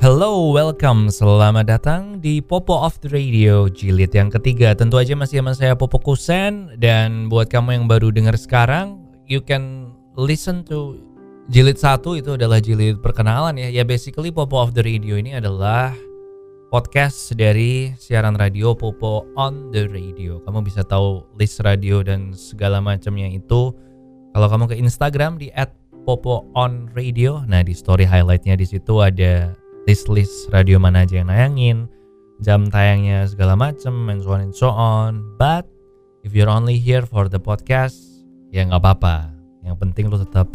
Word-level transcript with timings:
Hello, 0.00 0.48
welcome. 0.48 1.12
Selamat 1.12 1.68
datang 1.68 2.24
di 2.24 2.40
Popo 2.40 2.72
of 2.72 2.96
the 3.04 3.12
Radio 3.12 3.68
jilid 3.68 4.08
yang 4.16 4.32
ketiga. 4.32 4.72
Tentu 4.72 4.96
aja 4.96 5.12
masih 5.12 5.44
sama 5.44 5.52
saya 5.52 5.76
Popo 5.76 6.00
Kusen 6.00 6.72
dan 6.80 7.28
buat 7.28 7.52
kamu 7.52 7.76
yang 7.76 7.84
baru 7.84 8.08
dengar 8.08 8.32
sekarang, 8.40 8.96
you 9.28 9.44
can 9.44 9.92
listen 10.16 10.64
to 10.64 10.96
jilid 11.52 11.76
satu 11.76 12.16
itu 12.16 12.32
adalah 12.40 12.64
jilid 12.64 13.04
perkenalan 13.04 13.60
ya. 13.60 13.68
Ya 13.68 13.84
basically 13.84 14.32
Popo 14.32 14.56
of 14.56 14.72
the 14.72 14.80
Radio 14.80 15.20
ini 15.20 15.36
adalah 15.36 15.92
podcast 16.72 17.36
dari 17.36 17.92
siaran 18.00 18.40
radio 18.40 18.72
Popo 18.72 19.28
on 19.36 19.68
the 19.68 19.84
Radio. 19.84 20.40
Kamu 20.48 20.64
bisa 20.64 20.80
tahu 20.80 21.28
list 21.36 21.60
radio 21.60 22.00
dan 22.00 22.32
segala 22.32 22.80
macamnya 22.80 23.28
itu 23.28 23.76
kalau 24.32 24.48
kamu 24.48 24.64
ke 24.64 24.80
Instagram 24.80 25.36
di 25.36 25.52
@popo_on_radio. 26.08 27.44
Nah, 27.44 27.60
di 27.60 27.76
story 27.76 28.08
highlightnya 28.08 28.56
di 28.56 28.64
situ 28.64 28.96
ada 29.04 29.52
list-list 29.84 30.52
radio 30.52 30.76
mana 30.76 31.04
aja 31.04 31.20
yang 31.20 31.28
nayangin, 31.28 31.78
jam 32.40 32.68
tayangnya 32.68 33.28
segala 33.28 33.54
macem, 33.56 33.92
and 34.08 34.20
so 34.24 34.30
on 34.32 34.40
and 34.40 34.54
so 34.56 34.68
on. 34.72 35.22
But 35.36 35.68
if 36.24 36.32
you're 36.32 36.50
only 36.50 36.76
here 36.80 37.04
for 37.04 37.28
the 37.28 37.40
podcast, 37.40 37.96
ya 38.52 38.66
nggak 38.66 38.80
apa-apa. 38.80 39.32
Yang 39.64 39.76
penting 39.80 40.04
lu 40.08 40.18
tetap 40.20 40.48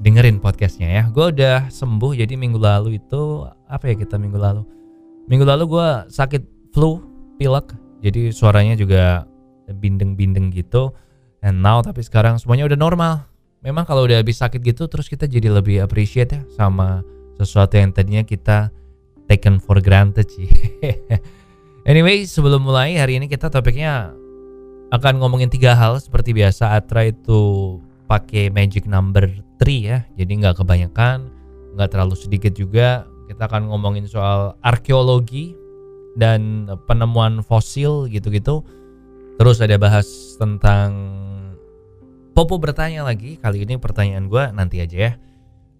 dengerin 0.00 0.40
podcastnya 0.40 0.88
ya. 0.88 1.02
Gue 1.08 1.32
udah 1.32 1.72
sembuh 1.72 2.12
jadi 2.16 2.36
minggu 2.36 2.60
lalu 2.60 3.00
itu 3.00 3.48
apa 3.68 3.92
ya 3.92 3.94
kita 3.96 4.20
minggu 4.20 4.36
lalu? 4.36 4.62
Minggu 5.26 5.44
lalu 5.44 5.64
gue 5.66 5.88
sakit 6.12 6.72
flu, 6.76 7.00
pilek, 7.40 7.72
jadi 8.04 8.30
suaranya 8.30 8.76
juga 8.76 9.24
bindeng-bindeng 9.68 10.52
gitu. 10.52 10.92
And 11.40 11.60
now 11.64 11.80
tapi 11.80 12.04
sekarang 12.04 12.38
semuanya 12.38 12.68
udah 12.68 12.78
normal. 12.78 13.14
Memang 13.64 13.88
kalau 13.88 14.06
udah 14.06 14.22
habis 14.22 14.38
sakit 14.38 14.62
gitu 14.62 14.86
terus 14.86 15.10
kita 15.10 15.26
jadi 15.26 15.50
lebih 15.50 15.82
appreciate 15.82 16.30
ya 16.30 16.42
sama 16.54 17.02
sesuatu 17.36 17.76
yang 17.76 17.92
tadinya 17.92 18.24
kita 18.24 18.72
taken 19.26 19.60
for 19.60 19.78
granted 19.82 20.26
sih. 20.30 20.48
anyway, 21.90 22.24
sebelum 22.24 22.64
mulai 22.64 22.96
hari 22.96 23.20
ini 23.20 23.26
kita 23.26 23.50
topiknya 23.50 24.14
akan 24.94 25.18
ngomongin 25.18 25.50
tiga 25.50 25.74
hal 25.74 25.98
seperti 25.98 26.32
biasa. 26.32 26.78
Atra 26.78 27.10
itu 27.10 27.76
pakai 28.06 28.48
magic 28.54 28.86
number 28.86 29.26
3 29.58 29.66
ya, 29.82 29.98
jadi 30.14 30.32
nggak 30.46 30.62
kebanyakan, 30.62 31.28
nggak 31.74 31.90
terlalu 31.90 32.14
sedikit 32.14 32.54
juga. 32.54 33.04
Kita 33.26 33.50
akan 33.50 33.74
ngomongin 33.74 34.06
soal 34.06 34.54
arkeologi 34.62 35.58
dan 36.14 36.70
penemuan 36.86 37.42
fosil 37.42 38.06
gitu-gitu. 38.06 38.62
Terus 39.36 39.60
ada 39.60 39.76
bahas 39.76 40.06
tentang 40.38 41.12
Popo 42.36 42.60
bertanya 42.60 43.00
lagi. 43.00 43.40
Kali 43.40 43.64
ini 43.64 43.80
pertanyaan 43.80 44.28
gue 44.28 44.44
nanti 44.52 44.84
aja 44.84 45.08
ya, 45.08 45.12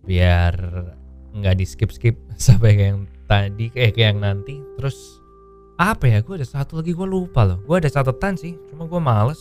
biar 0.08 0.56
nggak 1.36 1.54
di 1.60 1.64
skip 1.68 1.90
skip 1.92 2.16
sampai 2.40 2.72
kayak 2.76 2.90
yang 2.92 3.00
tadi 3.28 3.66
kayak 3.70 3.92
kayak 3.94 4.08
yang 4.16 4.20
nanti. 4.22 4.56
Terus 4.80 4.96
apa 5.76 6.08
ya 6.08 6.24
gue 6.24 6.34
ada 6.40 6.48
satu 6.48 6.80
lagi 6.80 6.96
gue 6.96 7.08
lupa 7.08 7.44
loh. 7.44 7.60
Gue 7.68 7.84
ada 7.84 7.90
catatan 7.92 8.40
sih 8.40 8.56
cuma 8.72 8.88
gue 8.88 9.00
males. 9.00 9.38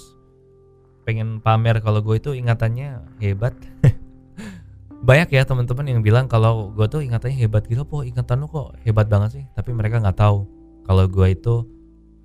Pengen 1.07 1.39
pamer 1.39 1.79
kalau 1.79 2.01
gue 2.01 2.17
itu 2.17 2.35
ingatannya 2.35 2.99
hebat. 3.21 3.55
Banyak 5.07 5.29
ya 5.31 5.45
teman-teman 5.45 5.85
yang 5.85 6.01
bilang 6.01 6.25
kalau 6.25 6.73
gue 6.73 6.85
tuh 6.89 6.99
ingatannya 7.05 7.37
hebat 7.39 7.63
gitu. 7.69 7.85
Po 7.85 8.01
ingatan 8.01 8.41
lu 8.43 8.49
kok 8.49 8.75
hebat 8.83 9.05
banget 9.07 9.41
sih? 9.41 9.45
Tapi 9.53 9.71
mereka 9.71 10.01
nggak 10.01 10.17
tahu 10.17 10.49
kalau 10.83 11.05
gue 11.05 11.27
itu 11.31 11.55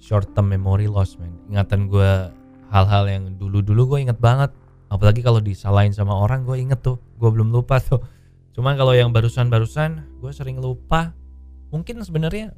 short 0.01 0.33
term 0.33 0.49
memory 0.49 0.89
loss 0.89 1.21
man 1.21 1.37
ingatan 1.53 1.93
gue 1.93 2.33
hal-hal 2.73 3.05
yang 3.05 3.37
dulu-dulu 3.37 3.95
gue 3.95 4.09
inget 4.09 4.19
banget. 4.19 4.51
Apalagi 4.91 5.23
kalau 5.23 5.39
disalahin 5.39 5.95
sama 5.95 6.17
orang 6.17 6.43
gue 6.43 6.57
inget 6.59 6.81
tuh. 6.83 6.99
Gue 7.21 7.31
belum 7.31 7.53
lupa 7.53 7.79
tuh 7.79 8.01
Cuma 8.57 8.75
kalau 8.75 8.93
yang 8.93 9.15
barusan-barusan 9.15 10.21
gue 10.21 10.33
sering 10.35 10.59
lupa. 10.59 11.15
Mungkin 11.71 12.03
sebenarnya 12.03 12.51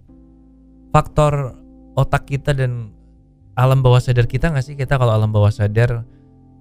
faktor 0.90 1.56
otak 1.92 2.28
kita 2.28 2.56
dan 2.56 2.96
alam 3.52 3.84
bawah 3.84 4.00
sadar 4.00 4.24
kita 4.24 4.48
nggak 4.48 4.64
sih? 4.64 4.74
Kita 4.74 4.96
kalau 4.96 5.12
alam 5.12 5.28
bawah 5.28 5.52
sadar 5.52 6.08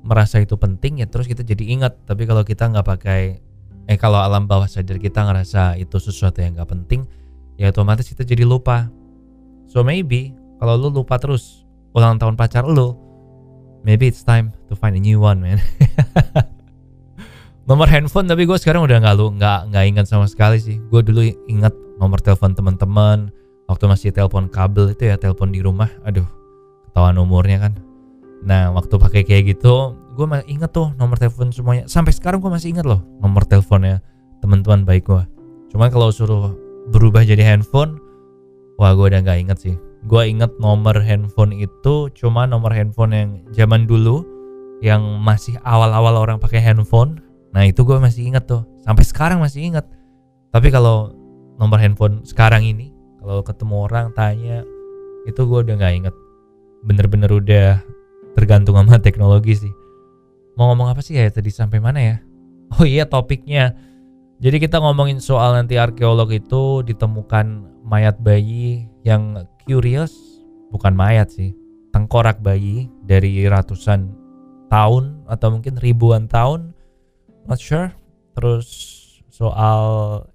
merasa 0.02 0.42
itu 0.44 0.58
penting 0.60 1.00
ya 1.00 1.08
terus 1.08 1.32
kita 1.32 1.48
jadi 1.48 1.64
ingat. 1.72 2.04
Tapi 2.04 2.28
kalau 2.28 2.44
kita 2.44 2.68
nggak 2.68 2.84
pakai 2.84 3.22
eh 3.88 3.98
kalau 3.98 4.20
alam 4.20 4.46
bawah 4.46 4.68
sadar 4.68 5.00
kita 5.00 5.24
ngerasa 5.24 5.80
itu 5.80 5.98
sesuatu 5.98 6.44
yang 6.44 6.60
nggak 6.60 6.70
penting 6.70 7.08
ya 7.56 7.72
otomatis 7.72 8.12
kita 8.12 8.28
jadi 8.28 8.44
lupa. 8.44 8.92
So 9.72 9.88
maybe 9.88 10.36
kalau 10.60 10.76
lu 10.76 10.92
lupa 10.92 11.16
terus 11.16 11.64
ulang 11.96 12.20
tahun 12.20 12.36
pacar 12.36 12.68
lu 12.68 12.96
maybe 13.84 14.08
it's 14.08 14.24
time 14.24 14.54
to 14.70 14.78
find 14.78 14.96
a 14.96 15.02
new 15.02 15.20
one 15.20 15.42
man 15.42 15.60
nomor 17.72 17.88
handphone 17.88 18.28
tapi 18.28 18.44
gue 18.44 18.60
sekarang 18.60 18.84
udah 18.84 19.00
nggak 19.00 19.16
lu 19.16 19.32
nggak 19.40 19.72
nggak 19.72 19.84
ingat 19.88 20.06
sama 20.12 20.28
sekali 20.28 20.60
sih. 20.60 20.84
Gue 20.92 21.00
dulu 21.00 21.24
ingat 21.48 21.72
nomor 22.04 22.20
telepon 22.20 22.52
teman-teman 22.52 23.32
waktu 23.72 23.88
masih 23.88 24.12
telepon 24.12 24.52
kabel 24.52 24.92
itu 24.92 25.08
ya 25.08 25.16
telepon 25.16 25.56
di 25.56 25.64
rumah. 25.64 25.88
Aduh 26.04 26.28
ketahuan 26.92 27.16
umurnya 27.16 27.64
kan. 27.64 27.80
Nah 28.44 28.76
waktu 28.76 28.92
pakai 29.00 29.24
kayak 29.24 29.56
gitu 29.56 29.96
gue 30.20 30.26
masih 30.28 30.52
inget 30.52 30.76
tuh 30.76 30.92
nomor 31.00 31.16
telepon 31.16 31.56
semuanya. 31.56 31.88
Sampai 31.88 32.12
sekarang 32.12 32.44
gue 32.44 32.52
masih 32.52 32.76
inget 32.76 32.84
loh 32.84 33.00
nomor 33.24 33.48
teleponnya 33.48 34.04
teman-teman 34.44 34.84
baik 34.84 35.08
gue 35.08 35.24
cuma 35.72 35.88
kalau 35.88 36.12
suruh 36.12 36.52
berubah 36.92 37.24
jadi 37.24 37.56
handphone 37.56 38.04
wah 38.76 38.92
gue 38.92 39.16
udah 39.16 39.24
nggak 39.24 39.48
inget 39.48 39.58
sih. 39.64 39.76
Gue 40.12 40.28
inget 40.28 40.52
nomor 40.60 41.00
handphone 41.00 41.56
itu 41.56 42.12
cuma 42.20 42.44
nomor 42.44 42.76
handphone 42.76 43.16
yang 43.16 43.30
zaman 43.56 43.88
dulu 43.88 44.28
yang 44.84 45.24
masih 45.24 45.56
awal-awal 45.64 46.20
orang 46.20 46.36
pakai 46.36 46.60
handphone 46.60 47.31
Nah 47.52 47.68
itu 47.68 47.84
gue 47.84 47.98
masih 48.00 48.32
inget 48.32 48.48
tuh, 48.48 48.64
sampai 48.84 49.04
sekarang 49.04 49.40
masih 49.44 49.68
inget. 49.68 49.86
Tapi 50.52 50.72
kalau 50.72 51.12
nomor 51.60 51.80
handphone 51.80 52.24
sekarang 52.24 52.64
ini, 52.64 52.92
kalau 53.20 53.44
ketemu 53.44 53.76
orang 53.88 54.08
tanya, 54.16 54.64
itu 55.28 55.42
gue 55.44 55.60
udah 55.68 55.76
nggak 55.78 55.94
inget. 55.96 56.16
Bener-bener 56.88 57.30
udah 57.30 57.70
tergantung 58.34 58.80
sama 58.80 58.98
teknologi 58.98 59.68
sih. 59.68 59.74
Mau 60.56 60.72
ngomong 60.72 60.92
apa 60.92 61.04
sih 61.04 61.16
ya 61.20 61.28
tadi 61.32 61.52
sampai 61.52 61.80
mana 61.80 62.00
ya? 62.00 62.18
Oh 62.80 62.88
iya 62.88 63.04
topiknya. 63.04 63.76
Jadi 64.42 64.58
kita 64.58 64.82
ngomongin 64.82 65.22
soal 65.22 65.54
nanti 65.54 65.78
arkeolog 65.78 66.32
itu 66.34 66.82
ditemukan 66.82 67.68
mayat 67.86 68.18
bayi 68.18 68.90
yang 69.06 69.46
curious, 69.68 70.16
bukan 70.74 70.98
mayat 70.98 71.30
sih, 71.30 71.54
tengkorak 71.94 72.42
bayi 72.42 72.90
dari 73.06 73.46
ratusan 73.46 74.10
tahun 74.72 75.28
atau 75.30 75.48
mungkin 75.54 75.78
ribuan 75.78 76.26
tahun 76.26 76.74
not 77.46 77.62
sure. 77.62 77.94
Terus 78.38 78.68
soal 79.32 79.82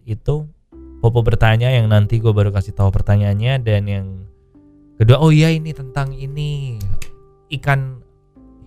itu 0.04 0.48
Popo 0.96 1.20
bertanya 1.20 1.68
yang 1.68 1.92
nanti 1.92 2.18
gue 2.18 2.32
baru 2.32 2.50
kasih 2.50 2.72
tahu 2.72 2.88
pertanyaannya 2.88 3.62
dan 3.62 3.82
yang 3.84 4.06
kedua 4.96 5.20
oh 5.20 5.28
iya 5.28 5.52
ini 5.52 5.70
tentang 5.76 6.16
ini 6.16 6.80
ikan 7.52 8.00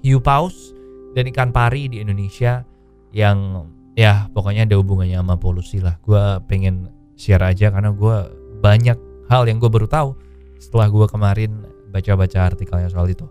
hiu 0.05 0.21
paus 0.21 0.71
dan 1.17 1.25
ikan 1.33 1.49
pari 1.49 1.89
di 1.89 1.99
Indonesia 1.99 2.61
yang 3.09 3.65
ya 3.97 4.29
pokoknya 4.29 4.69
ada 4.69 4.77
hubungannya 4.77 5.17
sama 5.17 5.35
polusi 5.41 5.81
lah. 5.81 5.97
Gue 6.05 6.21
pengen 6.45 6.93
share 7.17 7.41
aja 7.41 7.73
karena 7.73 7.91
gue 7.91 8.17
banyak 8.61 8.95
hal 9.27 9.49
yang 9.49 9.57
gue 9.57 9.67
baru 9.67 9.89
tahu 9.89 10.15
setelah 10.61 10.87
gue 10.87 11.07
kemarin 11.09 11.65
baca-baca 11.89 12.53
artikelnya 12.53 12.93
soal 12.93 13.09
itu. 13.09 13.25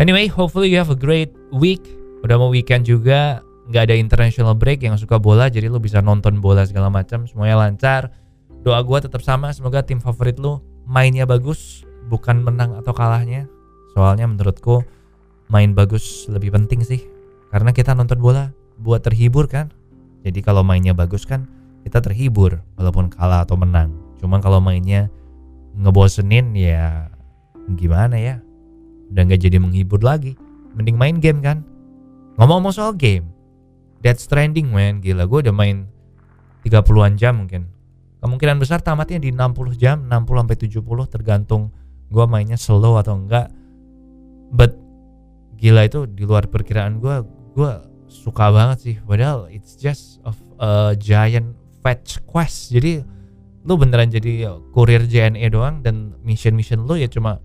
Anyway 0.00 0.26
hopefully 0.32 0.72
you 0.72 0.80
have 0.80 0.90
a 0.90 0.98
great 0.98 1.30
week. 1.52 1.84
Udah 2.24 2.40
mau 2.40 2.48
weekend 2.48 2.88
juga 2.88 3.43
nggak 3.64 3.82
ada 3.90 3.94
international 3.96 4.52
break 4.52 4.84
yang 4.84 5.00
suka 5.00 5.16
bola 5.16 5.48
jadi 5.48 5.72
lu 5.72 5.80
bisa 5.80 6.04
nonton 6.04 6.40
bola 6.40 6.68
segala 6.68 6.92
macam. 6.92 7.24
Semuanya 7.24 7.56
lancar. 7.64 8.12
Doa 8.64 8.80
gue 8.80 8.98
tetap 9.04 9.20
sama 9.20 9.52
semoga 9.52 9.84
tim 9.84 10.00
favorit 10.00 10.40
lu 10.40 10.60
mainnya 10.88 11.28
bagus 11.28 11.84
bukan 12.08 12.44
menang 12.44 12.76
atau 12.76 12.92
kalahnya. 12.92 13.48
Soalnya 13.96 14.28
menurutku 14.28 14.84
main 15.48 15.72
bagus 15.72 16.28
lebih 16.28 16.52
penting 16.52 16.84
sih. 16.84 17.04
Karena 17.52 17.72
kita 17.72 17.92
nonton 17.92 18.20
bola 18.20 18.52
buat 18.80 19.04
terhibur 19.04 19.48
kan. 19.48 19.72
Jadi 20.24 20.40
kalau 20.40 20.64
mainnya 20.64 20.96
bagus 20.96 21.28
kan 21.28 21.44
kita 21.84 22.00
terhibur 22.00 22.60
walaupun 22.80 23.12
kalah 23.12 23.44
atau 23.44 23.56
menang. 23.60 23.92
Cuman 24.20 24.40
kalau 24.40 24.60
mainnya 24.60 25.12
ngebosenin 25.76 26.56
ya 26.56 27.12
gimana 27.76 28.16
ya? 28.16 28.40
Udah 29.12 29.22
nggak 29.28 29.40
jadi 29.40 29.56
menghibur 29.60 30.00
lagi. 30.00 30.36
Mending 30.72 30.96
main 30.96 31.16
game 31.20 31.44
kan. 31.44 31.60
Ngomong-ngomong 32.40 32.74
soal 32.74 32.96
game 32.96 33.33
Death 34.04 34.20
Stranding 34.20 34.68
man 34.68 35.00
gila 35.00 35.24
gue 35.24 35.48
udah 35.48 35.54
main 35.56 35.88
30-an 36.60 37.16
jam 37.16 37.40
mungkin. 37.40 37.72
Kemungkinan 38.20 38.60
besar 38.60 38.84
tamatnya 38.84 39.16
di 39.16 39.32
60 39.32 39.80
jam 39.80 40.04
60 40.04 40.44
sampai 40.44 40.56
70 40.60 40.84
tergantung 41.08 41.72
gue 42.12 42.24
mainnya 42.28 42.60
slow 42.60 43.00
atau 43.00 43.16
enggak. 43.16 43.48
But 44.52 44.76
gila 45.56 45.88
itu 45.88 46.04
di 46.04 46.28
luar 46.28 46.52
perkiraan 46.52 47.00
gue 47.00 47.24
gue 47.56 47.72
suka 48.12 48.52
banget 48.52 48.78
sih. 48.84 48.96
Padahal 49.00 49.48
it's 49.48 49.80
just 49.80 50.20
of 50.28 50.36
a 50.60 50.92
giant 51.00 51.56
fetch 51.80 52.20
quest. 52.28 52.76
Jadi 52.76 53.00
lu 53.64 53.80
beneran 53.80 54.12
jadi 54.12 54.52
kurir 54.76 55.08
JNE 55.08 55.48
doang 55.48 55.80
dan 55.80 56.12
mission-mission 56.20 56.84
lu 56.84 57.00
ya 57.00 57.08
cuma 57.08 57.40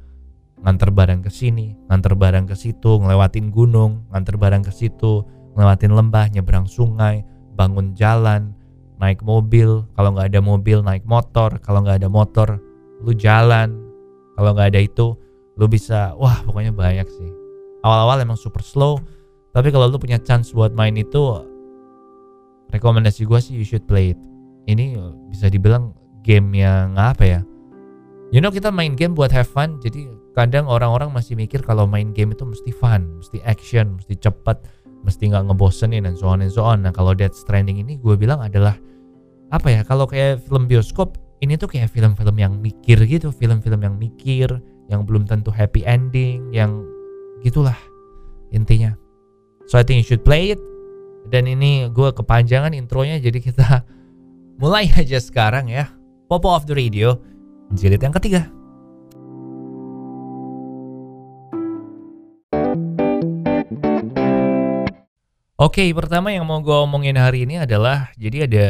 nganter 0.60 0.92
barang 0.92 1.24
ke 1.24 1.32
sini, 1.32 1.72
nganter 1.88 2.20
barang 2.20 2.52
ke 2.52 2.56
situ, 2.60 3.00
ngelewatin 3.00 3.48
gunung, 3.48 4.04
nganter 4.12 4.36
barang 4.36 4.68
ke 4.68 4.76
situ, 4.76 5.24
ngelewatin 5.56 5.94
lembah, 5.94 6.26
nyebrang 6.34 6.66
sungai, 6.70 7.26
bangun 7.58 7.94
jalan, 7.98 8.54
naik 9.00 9.24
mobil. 9.24 9.88
Kalau 9.96 10.14
nggak 10.14 10.36
ada 10.36 10.40
mobil 10.44 10.84
naik 10.84 11.08
motor. 11.08 11.58
Kalau 11.64 11.82
nggak 11.82 12.04
ada 12.04 12.10
motor 12.12 12.60
lu 13.02 13.16
jalan. 13.16 13.80
Kalau 14.36 14.52
nggak 14.56 14.76
ada 14.76 14.80
itu 14.84 15.16
lu 15.60 15.66
bisa 15.68 16.16
wah 16.16 16.40
pokoknya 16.48 16.72
banyak 16.72 17.08
sih. 17.08 17.30
Awal-awal 17.84 18.24
emang 18.24 18.40
super 18.40 18.64
slow 18.64 19.00
tapi 19.50 19.74
kalau 19.74 19.90
lu 19.90 19.98
punya 19.98 20.22
chance 20.22 20.54
buat 20.54 20.72
main 20.72 20.94
itu 20.96 21.20
rekomendasi 22.70 23.26
gue 23.26 23.40
sih 23.42 23.54
you 23.58 23.66
should 23.66 23.84
play 23.90 24.14
it. 24.16 24.20
Ini 24.70 24.96
bisa 25.28 25.50
dibilang 25.50 25.96
game 26.22 26.54
yang 26.54 26.96
apa 26.96 27.24
ya? 27.26 27.42
You 28.30 28.40
know 28.46 28.54
kita 28.54 28.70
main 28.70 28.94
game 28.94 29.18
buat 29.18 29.34
have 29.34 29.50
fun 29.50 29.82
jadi 29.82 30.06
kadang 30.38 30.70
orang-orang 30.70 31.10
masih 31.10 31.34
mikir 31.34 31.66
kalau 31.66 31.90
main 31.90 32.14
game 32.14 32.32
itu 32.32 32.46
mesti 32.46 32.70
fun 32.72 33.18
mesti 33.18 33.42
action 33.44 33.98
mesti 33.98 34.14
cepat 34.22 34.62
mesti 35.04 35.32
nggak 35.32 35.52
ngebosenin 35.52 36.04
dan 36.04 36.16
so 36.16 36.28
on 36.28 36.44
and 36.44 36.52
so 36.52 36.64
on. 36.64 36.84
Nah 36.84 36.92
kalau 36.92 37.16
Death 37.16 37.36
Stranding 37.36 37.80
ini 37.80 37.96
gue 38.00 38.16
bilang 38.20 38.44
adalah 38.44 38.76
apa 39.50 39.68
ya 39.72 39.82
kalau 39.82 40.06
kayak 40.06 40.46
film 40.46 40.70
bioskop 40.70 41.18
ini 41.40 41.56
tuh 41.56 41.72
kayak 41.72 41.90
film-film 41.90 42.36
yang 42.38 42.54
mikir 42.60 43.00
gitu 43.08 43.32
film-film 43.32 43.80
yang 43.82 43.96
mikir 43.96 44.60
yang 44.92 45.08
belum 45.08 45.26
tentu 45.26 45.50
happy 45.50 45.86
ending 45.88 46.52
yang 46.52 46.84
gitulah 47.46 47.78
intinya. 48.52 48.98
So 49.70 49.78
I 49.78 49.86
think 49.86 50.02
you 50.04 50.08
should 50.08 50.26
play 50.26 50.58
it. 50.58 50.62
Dan 51.30 51.46
ini 51.46 51.86
gue 51.94 52.10
kepanjangan 52.10 52.74
intronya 52.74 53.22
jadi 53.22 53.38
kita 53.38 53.86
mulai 54.58 54.90
aja 55.00 55.22
sekarang 55.22 55.70
ya. 55.70 55.88
Popo 56.30 56.54
of 56.54 56.66
the 56.66 56.78
Radio 56.78 57.18
jilid 57.74 58.02
yang 58.02 58.14
ketiga 58.14 58.59
Oke, 65.60 65.84
okay, 65.84 65.90
pertama 65.92 66.32
yang 66.32 66.48
mau 66.48 66.64
gue 66.64 66.72
omongin 66.72 67.20
hari 67.20 67.44
ini 67.44 67.60
adalah 67.60 68.16
jadi 68.16 68.48
ada 68.48 68.68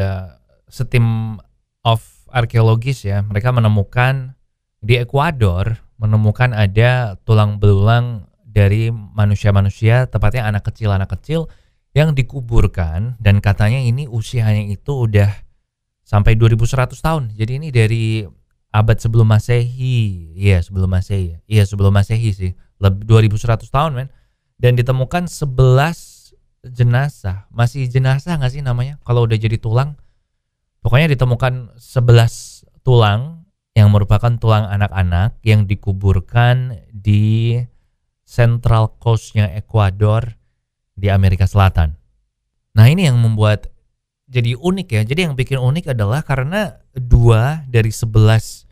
setim 0.66 1.38
of 1.86 2.02
arkeologis 2.34 3.06
ya. 3.06 3.22
Mereka 3.22 3.54
menemukan 3.54 4.34
di 4.82 4.98
Ekuador 4.98 5.78
menemukan 6.02 6.50
ada 6.50 7.14
tulang 7.30 7.62
belulang 7.62 8.26
dari 8.42 8.90
manusia-manusia, 8.90 10.10
tepatnya 10.10 10.50
anak 10.50 10.66
kecil 10.66 10.90
anak 10.90 11.14
kecil 11.14 11.46
yang 11.94 12.18
dikuburkan 12.18 13.22
dan 13.22 13.38
katanya 13.38 13.78
ini 13.78 14.10
usianya 14.10 14.66
itu 14.74 15.06
udah 15.06 15.30
sampai 16.02 16.34
2100 16.42 17.06
tahun. 17.06 17.24
Jadi 17.38 17.52
ini 17.62 17.70
dari 17.70 18.26
abad 18.74 18.98
sebelum 18.98 19.30
Masehi. 19.30 20.34
Iya, 20.34 20.66
sebelum 20.66 20.90
Masehi. 20.90 21.38
Iya, 21.46 21.70
sebelum 21.70 21.94
Masehi 21.94 22.34
sih. 22.34 22.58
2100 22.82 23.70
tahun, 23.70 23.92
men. 23.94 24.10
Dan 24.58 24.74
ditemukan 24.74 25.30
11 25.30 26.09
jenazah. 26.64 27.48
Masih 27.54 27.88
jenazah 27.88 28.36
nggak 28.36 28.52
sih 28.52 28.64
namanya? 28.64 29.00
Kalau 29.08 29.26
udah 29.28 29.38
jadi 29.40 29.56
tulang. 29.60 29.96
Pokoknya 30.80 31.12
ditemukan 31.12 31.76
11 31.76 32.84
tulang 32.88 33.44
yang 33.76 33.92
merupakan 33.92 34.32
tulang 34.40 34.68
anak-anak 34.68 35.40
yang 35.44 35.68
dikuburkan 35.68 36.80
di 36.92 37.60
Central 38.24 38.96
Coastnya 39.00 39.52
Ekuador 39.56 40.40
di 40.96 41.08
Amerika 41.08 41.48
Selatan. 41.48 41.96
Nah 42.76 42.86
ini 42.88 43.08
yang 43.08 43.20
membuat 43.20 43.72
jadi 44.30 44.54
unik 44.56 44.88
ya. 44.94 45.02
Jadi 45.04 45.20
yang 45.26 45.34
bikin 45.34 45.58
unik 45.58 45.98
adalah 45.98 46.22
karena 46.22 46.80
dua 46.94 47.66
dari 47.66 47.90
sebelas 47.90 48.70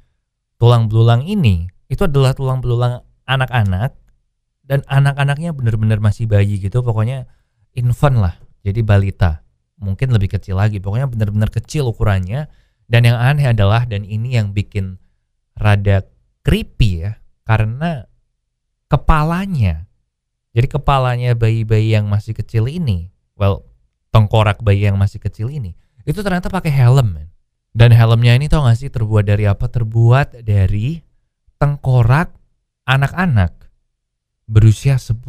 tulang 0.62 0.86
belulang 0.86 1.26
ini 1.26 1.66
itu 1.90 2.06
adalah 2.06 2.38
tulang 2.38 2.62
belulang 2.62 3.02
anak-anak 3.26 3.96
dan 4.68 4.84
anak-anaknya 4.86 5.56
benar-benar 5.56 5.98
masih 6.04 6.30
bayi 6.30 6.62
gitu. 6.62 6.84
Pokoknya 6.84 7.26
infant 7.78 8.18
lah. 8.18 8.36
Jadi 8.66 8.82
balita. 8.82 9.46
Mungkin 9.78 10.10
lebih 10.10 10.34
kecil 10.34 10.58
lagi. 10.58 10.82
Pokoknya 10.82 11.06
benar-benar 11.06 11.54
kecil 11.54 11.88
ukurannya. 11.94 12.50
Dan 12.90 13.06
yang 13.06 13.20
aneh 13.22 13.54
adalah 13.54 13.86
dan 13.86 14.02
ini 14.02 14.34
yang 14.36 14.52
bikin 14.52 14.98
rada 15.54 16.02
creepy 16.42 17.06
ya. 17.06 17.22
Karena 17.46 18.04
kepalanya 18.92 19.88
jadi 20.58 20.74
kepalanya 20.74 21.38
bayi-bayi 21.38 21.94
yang 21.94 22.10
masih 22.10 22.34
kecil 22.34 22.66
ini, 22.66 23.14
well, 23.38 23.62
tengkorak 24.10 24.58
bayi 24.66 24.90
yang 24.90 24.98
masih 24.98 25.22
kecil 25.22 25.54
ini, 25.54 25.78
itu 26.02 26.18
ternyata 26.26 26.50
pakai 26.50 26.74
helm. 26.74 27.30
Dan 27.78 27.94
helmnya 27.94 28.34
ini 28.34 28.50
tau 28.50 28.66
gak 28.66 28.82
sih 28.82 28.90
terbuat 28.90 29.22
dari 29.22 29.46
apa? 29.46 29.70
Terbuat 29.70 30.42
dari 30.42 30.98
tengkorak 31.62 32.34
anak-anak 32.90 33.54
berusia 34.50 34.98
10 34.98 35.22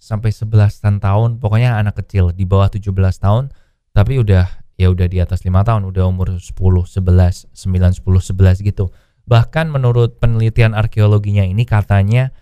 sampai 0.00 0.32
11 0.32 0.80
tahun, 0.98 1.36
pokoknya 1.36 1.76
anak 1.76 2.00
kecil 2.00 2.32
di 2.32 2.48
bawah 2.48 2.72
17 2.72 2.88
tahun, 3.20 3.52
tapi 3.92 4.16
udah 4.16 4.48
ya 4.80 4.88
udah 4.88 5.06
di 5.12 5.20
atas 5.20 5.44
lima 5.44 5.60
tahun, 5.60 5.84
udah 5.92 6.08
umur 6.08 6.40
10, 6.40 6.56
11, 6.56 7.52
9, 7.52 8.00
10, 8.00 8.00
11 8.00 8.64
gitu. 8.64 8.88
Bahkan 9.28 9.68
menurut 9.68 10.16
penelitian 10.16 10.72
arkeologinya 10.72 11.44
ini 11.44 11.68
katanya 11.68 12.32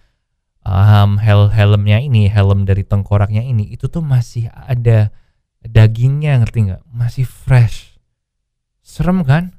um, 0.63 1.19
hel 1.19 1.51
helmnya 1.51 1.99
ini 1.99 2.31
helm 2.31 2.63
dari 2.63 2.87
tengkoraknya 2.87 3.43
ini 3.43 3.75
itu 3.75 3.91
tuh 3.91 4.07
masih 4.07 4.47
ada 4.55 5.11
dagingnya 5.67 6.39
ngerti 6.47 6.59
nggak? 6.71 6.83
Masih 6.95 7.27
fresh. 7.27 7.99
Serem 8.87 9.27
kan? 9.27 9.59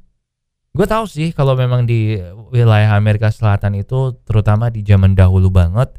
Gue 0.71 0.87
tahu 0.87 1.03
sih 1.09 1.35
kalau 1.35 1.59
memang 1.59 1.83
di 1.83 2.15
wilayah 2.55 2.95
Amerika 2.95 3.27
Selatan 3.27 3.75
itu 3.75 4.15
terutama 4.23 4.71
di 4.71 4.85
zaman 4.87 5.17
dahulu 5.17 5.51
banget 5.51 5.91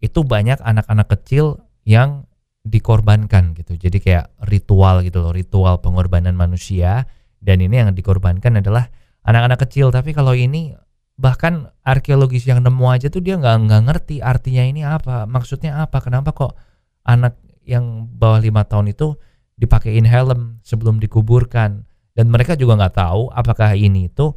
itu 0.00 0.24
banyak 0.24 0.58
anak-anak 0.64 1.08
kecil 1.12 1.60
yang 1.84 2.24
dikorbankan 2.64 3.56
gitu. 3.56 3.76
Jadi 3.76 4.00
kayak 4.00 4.32
ritual 4.48 5.00
gitu 5.04 5.24
loh 5.24 5.32
ritual 5.32 5.80
pengorbanan 5.80 6.36
manusia. 6.36 7.08
Dan 7.40 7.64
ini 7.64 7.80
yang 7.80 7.96
dikorbankan 7.96 8.60
adalah 8.60 8.88
anak-anak 9.24 9.64
kecil. 9.68 9.88
Tapi 9.88 10.12
kalau 10.12 10.36
ini 10.36 10.76
bahkan 11.20 11.68
arkeologis 11.84 12.48
yang 12.48 12.64
nemu 12.64 12.84
aja 12.88 13.12
tuh 13.12 13.20
dia 13.20 13.36
nggak 13.36 13.68
nggak 13.68 13.82
ngerti 13.92 14.24
artinya 14.24 14.64
ini 14.64 14.80
apa 14.88 15.28
maksudnya 15.28 15.84
apa 15.84 16.00
kenapa 16.00 16.32
kok 16.32 16.56
anak 17.04 17.36
yang 17.68 18.08
bawah 18.08 18.40
lima 18.40 18.64
tahun 18.64 18.96
itu 18.96 19.20
dipakein 19.60 20.08
helm 20.08 20.60
sebelum 20.64 20.96
dikuburkan. 21.00 21.84
Dan 22.16 22.26
mereka 22.28 22.56
juga 22.56 22.76
nggak 22.76 22.96
tahu 22.96 23.32
apakah 23.32 23.76
ini 23.76 24.08
itu 24.08 24.32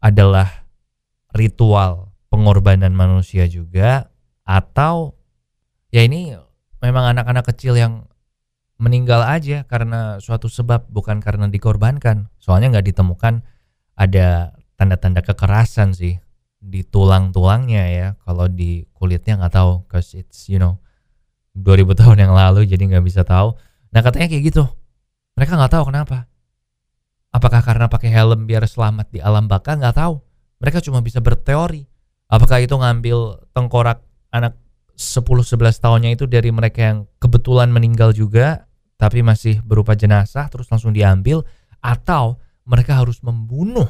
adalah 0.00 0.68
ritual 1.36 2.12
pengorbanan 2.32 2.92
manusia 2.96 3.44
juga 3.48 4.08
atau 4.46 5.18
ya 5.90 6.06
ini 6.06 6.38
memang 6.78 7.12
anak-anak 7.12 7.50
kecil 7.50 7.74
yang 7.74 8.06
meninggal 8.78 9.24
aja 9.24 9.64
karena 9.66 10.20
suatu 10.22 10.46
sebab 10.46 10.86
bukan 10.88 11.18
karena 11.18 11.50
dikorbankan. 11.50 12.30
Soalnya 12.38 12.78
nggak 12.78 12.94
ditemukan 12.94 13.42
ada 13.96 14.54
tanda-tanda 14.76 15.24
kekerasan 15.24 15.96
sih 15.96 16.20
di 16.60 16.80
tulang-tulangnya 16.86 17.84
ya. 17.90 18.08
Kalau 18.22 18.46
di 18.46 18.86
kulitnya 18.94 19.40
nggak 19.40 19.54
tahu 19.56 19.72
cause 19.90 20.14
it's 20.14 20.46
you 20.46 20.60
know 20.60 20.78
2000 21.56 21.96
tahun 21.96 22.18
yang 22.20 22.32
lalu 22.36 22.68
jadi 22.68 22.80
nggak 22.96 23.04
bisa 23.04 23.24
tahu. 23.24 23.56
Nah 23.90 24.00
katanya 24.04 24.28
kayak 24.28 24.44
gitu. 24.52 24.64
Mereka 25.36 25.56
nggak 25.56 25.72
tahu 25.72 25.84
kenapa. 25.88 26.28
Apakah 27.32 27.60
karena 27.60 27.88
pakai 27.88 28.08
helm 28.12 28.48
biar 28.48 28.64
selamat 28.64 29.12
di 29.12 29.20
alam 29.20 29.48
baka 29.48 29.76
nggak 29.76 29.96
tahu. 29.96 30.20
Mereka 30.60 30.84
cuma 30.84 31.00
bisa 31.00 31.20
berteori. 31.20 31.84
Apakah 32.28 32.60
itu 32.60 32.72
ngambil 32.76 33.48
tengkorak 33.52 34.04
anak 34.36 34.54
10-11 34.96 35.56
tahunnya 35.80 36.10
itu 36.16 36.24
dari 36.24 36.48
mereka 36.52 36.80
yang 36.92 36.98
kebetulan 37.20 37.68
meninggal 37.68 38.16
juga 38.16 38.68
tapi 38.96 39.20
masih 39.20 39.60
berupa 39.60 39.92
jenazah 39.92 40.48
terus 40.48 40.68
langsung 40.72 40.92
diambil 40.96 41.44
atau 41.84 42.40
mereka 42.64 43.00
harus 43.00 43.20
membunuh 43.20 43.88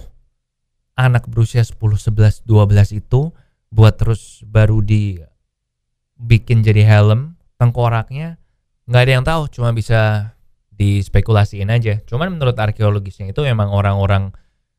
anak 0.98 1.30
berusia 1.30 1.62
10, 1.62 1.78
11, 1.78 2.42
12 2.42 2.98
itu 2.98 3.30
buat 3.70 3.94
terus 3.94 4.42
baru 4.46 4.82
dibikin 4.82 6.62
jadi 6.62 6.82
helm 6.82 7.38
tengkoraknya 7.58 8.38
nggak 8.86 9.02
ada 9.02 9.12
yang 9.12 9.24
tahu 9.26 9.50
cuma 9.50 9.74
bisa 9.74 10.32
dispekulasiin 10.76 11.72
aja. 11.72 11.98
Cuman 12.04 12.36
menurut 12.36 12.54
arkeologisnya 12.54 13.32
itu 13.32 13.40
memang 13.42 13.72
orang-orang 13.72 14.30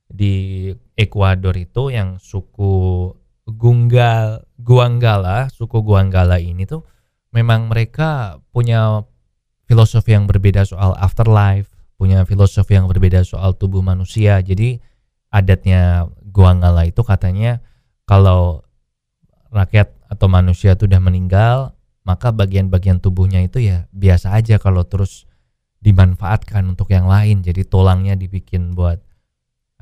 di 0.07 0.71
Ekuador 0.95 1.57
itu 1.57 1.91
yang 1.91 2.21
suku 2.21 3.12
Gunggal 3.47 4.47
Guanggala 4.58 5.54
suku 5.54 5.86
Guanggala 5.86 6.42
ini 6.42 6.66
tuh 6.66 6.82
memang 7.34 7.70
mereka 7.70 8.42
punya 8.50 9.06
filosofi 9.70 10.18
yang 10.18 10.26
berbeda 10.26 10.66
soal 10.66 10.98
afterlife 10.98 11.70
punya 11.98 12.24
filosofi 12.24 12.78
yang 12.78 12.86
berbeda 12.86 13.26
soal 13.26 13.58
tubuh 13.58 13.82
manusia. 13.82 14.38
Jadi 14.40 14.78
adatnya 15.34 16.06
Guangala 16.30 16.86
itu 16.86 17.02
katanya 17.02 17.60
kalau 18.06 18.62
rakyat 19.50 19.92
atau 20.08 20.30
manusia 20.30 20.78
itu 20.78 20.86
udah 20.86 21.02
meninggal 21.02 21.58
maka 22.08 22.32
bagian-bagian 22.32 23.04
tubuhnya 23.04 23.44
itu 23.44 23.60
ya 23.60 23.92
biasa 23.92 24.32
aja 24.32 24.56
kalau 24.62 24.88
terus 24.88 25.28
dimanfaatkan 25.84 26.64
untuk 26.64 26.94
yang 26.94 27.10
lain. 27.10 27.44
Jadi 27.44 27.68
tulangnya 27.68 28.16
dibikin 28.16 28.78
buat 28.78 29.02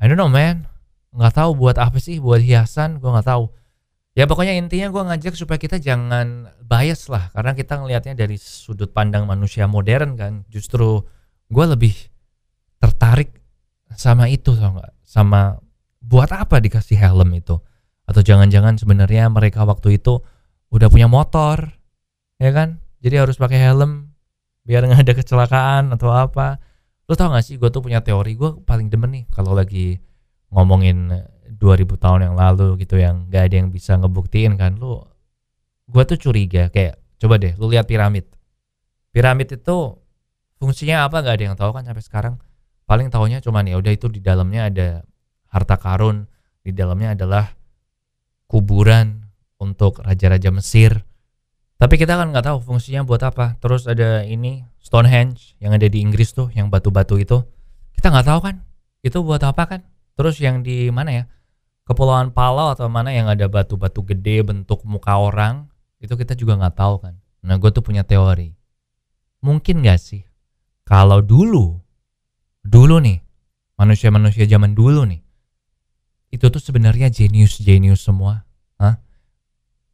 I 0.00 0.10
don't 0.10 0.18
know 0.18 0.32
man. 0.32 0.66
Nggak 1.14 1.36
tahu 1.36 1.54
buat 1.54 1.76
apa 1.78 2.00
sih 2.02 2.18
buat 2.18 2.42
hiasan 2.42 2.98
gue 2.98 3.08
nggak 3.12 3.28
tahu 3.28 3.52
ya 4.16 4.24
pokoknya 4.24 4.56
intinya 4.56 4.88
gue 4.88 5.02
ngajak 5.12 5.36
supaya 5.36 5.60
kita 5.60 5.76
jangan 5.76 6.48
bias 6.64 7.12
lah 7.12 7.28
karena 7.36 7.52
kita 7.52 7.76
ngelihatnya 7.76 8.16
dari 8.16 8.40
sudut 8.40 8.90
pandang 8.90 9.28
manusia 9.28 9.68
modern 9.68 10.16
kan. 10.16 10.48
Justru 10.48 11.04
gue 11.52 11.64
lebih 11.68 11.92
tertarik 12.80 13.36
sama 13.92 14.26
itu 14.32 14.56
tau 14.56 14.80
sama 15.04 15.60
buat 16.00 16.32
apa 16.32 16.58
dikasih 16.64 16.96
helm 16.96 17.28
itu? 17.36 17.60
Atau 18.08 18.24
jangan-jangan 18.24 18.80
sebenarnya 18.80 19.28
mereka 19.28 19.68
waktu 19.68 20.00
itu 20.00 20.24
udah 20.72 20.88
punya 20.88 21.12
motor 21.12 21.76
ya 22.40 22.50
kan? 22.56 22.80
Jadi 23.04 23.20
harus 23.20 23.36
pakai 23.36 23.60
helm 23.60 24.16
biar 24.64 24.88
nggak 24.88 25.04
ada 25.04 25.12
kecelakaan 25.12 25.92
atau 25.92 26.10
apa. 26.10 26.58
Lo 27.06 27.14
tau 27.14 27.30
gak 27.30 27.46
sih 27.46 27.54
gue 27.54 27.70
tuh 27.70 27.84
punya 27.84 28.02
teori 28.02 28.34
gue 28.34 28.66
paling 28.66 28.90
demen 28.90 29.14
nih 29.14 29.24
kalau 29.30 29.54
lagi 29.54 29.94
ngomongin 30.50 31.12
2000 31.56 31.96
tahun 31.96 32.20
yang 32.30 32.36
lalu 32.36 32.76
gitu 32.80 33.00
yang 33.00 33.26
gak 33.32 33.50
ada 33.50 33.56
yang 33.64 33.68
bisa 33.72 33.96
ngebuktiin 33.96 34.54
kan 34.60 34.76
lo 34.76 35.08
gue 35.88 36.02
tuh 36.04 36.18
curiga 36.20 36.68
kayak 36.68 37.00
coba 37.16 37.40
deh 37.40 37.56
lu 37.56 37.72
lihat 37.72 37.88
piramid 37.88 38.28
piramid 39.10 39.48
itu 39.56 39.76
fungsinya 40.60 41.08
apa 41.08 41.24
gak 41.24 41.34
ada 41.40 41.44
yang 41.52 41.56
tahu 41.56 41.72
kan 41.72 41.84
sampai 41.88 42.04
sekarang 42.04 42.34
paling 42.84 43.08
tahunya 43.10 43.40
cuma 43.42 43.64
ya 43.64 43.80
udah 43.80 43.92
itu 43.92 44.06
di 44.12 44.20
dalamnya 44.20 44.68
ada 44.70 44.88
harta 45.50 45.76
karun 45.80 46.28
di 46.62 46.70
dalamnya 46.74 47.16
adalah 47.16 47.54
kuburan 48.46 49.26
untuk 49.56 50.04
raja-raja 50.04 50.52
Mesir 50.52 51.06
tapi 51.76 52.00
kita 52.00 52.16
kan 52.16 52.32
nggak 52.32 52.44
tahu 52.48 52.58
fungsinya 52.64 53.04
buat 53.04 53.20
apa. 53.20 53.60
Terus 53.60 53.84
ada 53.84 54.24
ini 54.24 54.64
Stonehenge 54.80 55.60
yang 55.60 55.76
ada 55.76 55.84
di 55.84 56.00
Inggris 56.00 56.32
tuh, 56.32 56.48
yang 56.56 56.72
batu-batu 56.72 57.20
itu. 57.20 57.44
Kita 57.92 58.08
nggak 58.08 58.26
tahu 58.26 58.40
kan 58.40 58.64
itu 59.04 59.18
buat 59.20 59.44
apa 59.44 59.62
kan. 59.68 59.80
Terus 60.16 60.40
yang 60.40 60.64
di 60.64 60.88
mana 60.88 61.12
ya? 61.12 61.24
Kepulauan 61.86 62.34
Palau 62.34 62.74
atau 62.74 62.90
mana 62.90 63.14
yang 63.14 63.30
ada 63.30 63.46
batu-batu 63.46 64.02
gede 64.02 64.42
bentuk 64.42 64.82
muka 64.82 65.14
orang, 65.14 65.70
itu 66.02 66.18
kita 66.18 66.34
juga 66.34 66.58
nggak 66.58 66.74
tahu 66.74 66.94
kan. 66.98 67.14
Nah 67.46 67.54
gue 67.62 67.70
tuh 67.70 67.86
punya 67.86 68.02
teori. 68.02 68.50
Mungkin 69.46 69.86
gak 69.86 70.02
sih 70.02 70.26
kalau 70.86 71.18
dulu, 71.22 71.78
dulu 72.62 73.02
nih, 73.02 73.18
manusia-manusia 73.78 74.46
zaman 74.46 74.74
dulu 74.74 75.02
nih, 75.02 75.18
itu 76.30 76.46
tuh 76.46 76.62
sebenarnya 76.62 77.10
jenius-jenius 77.10 78.06
semua. 78.06 78.46
Hah? 78.78 78.98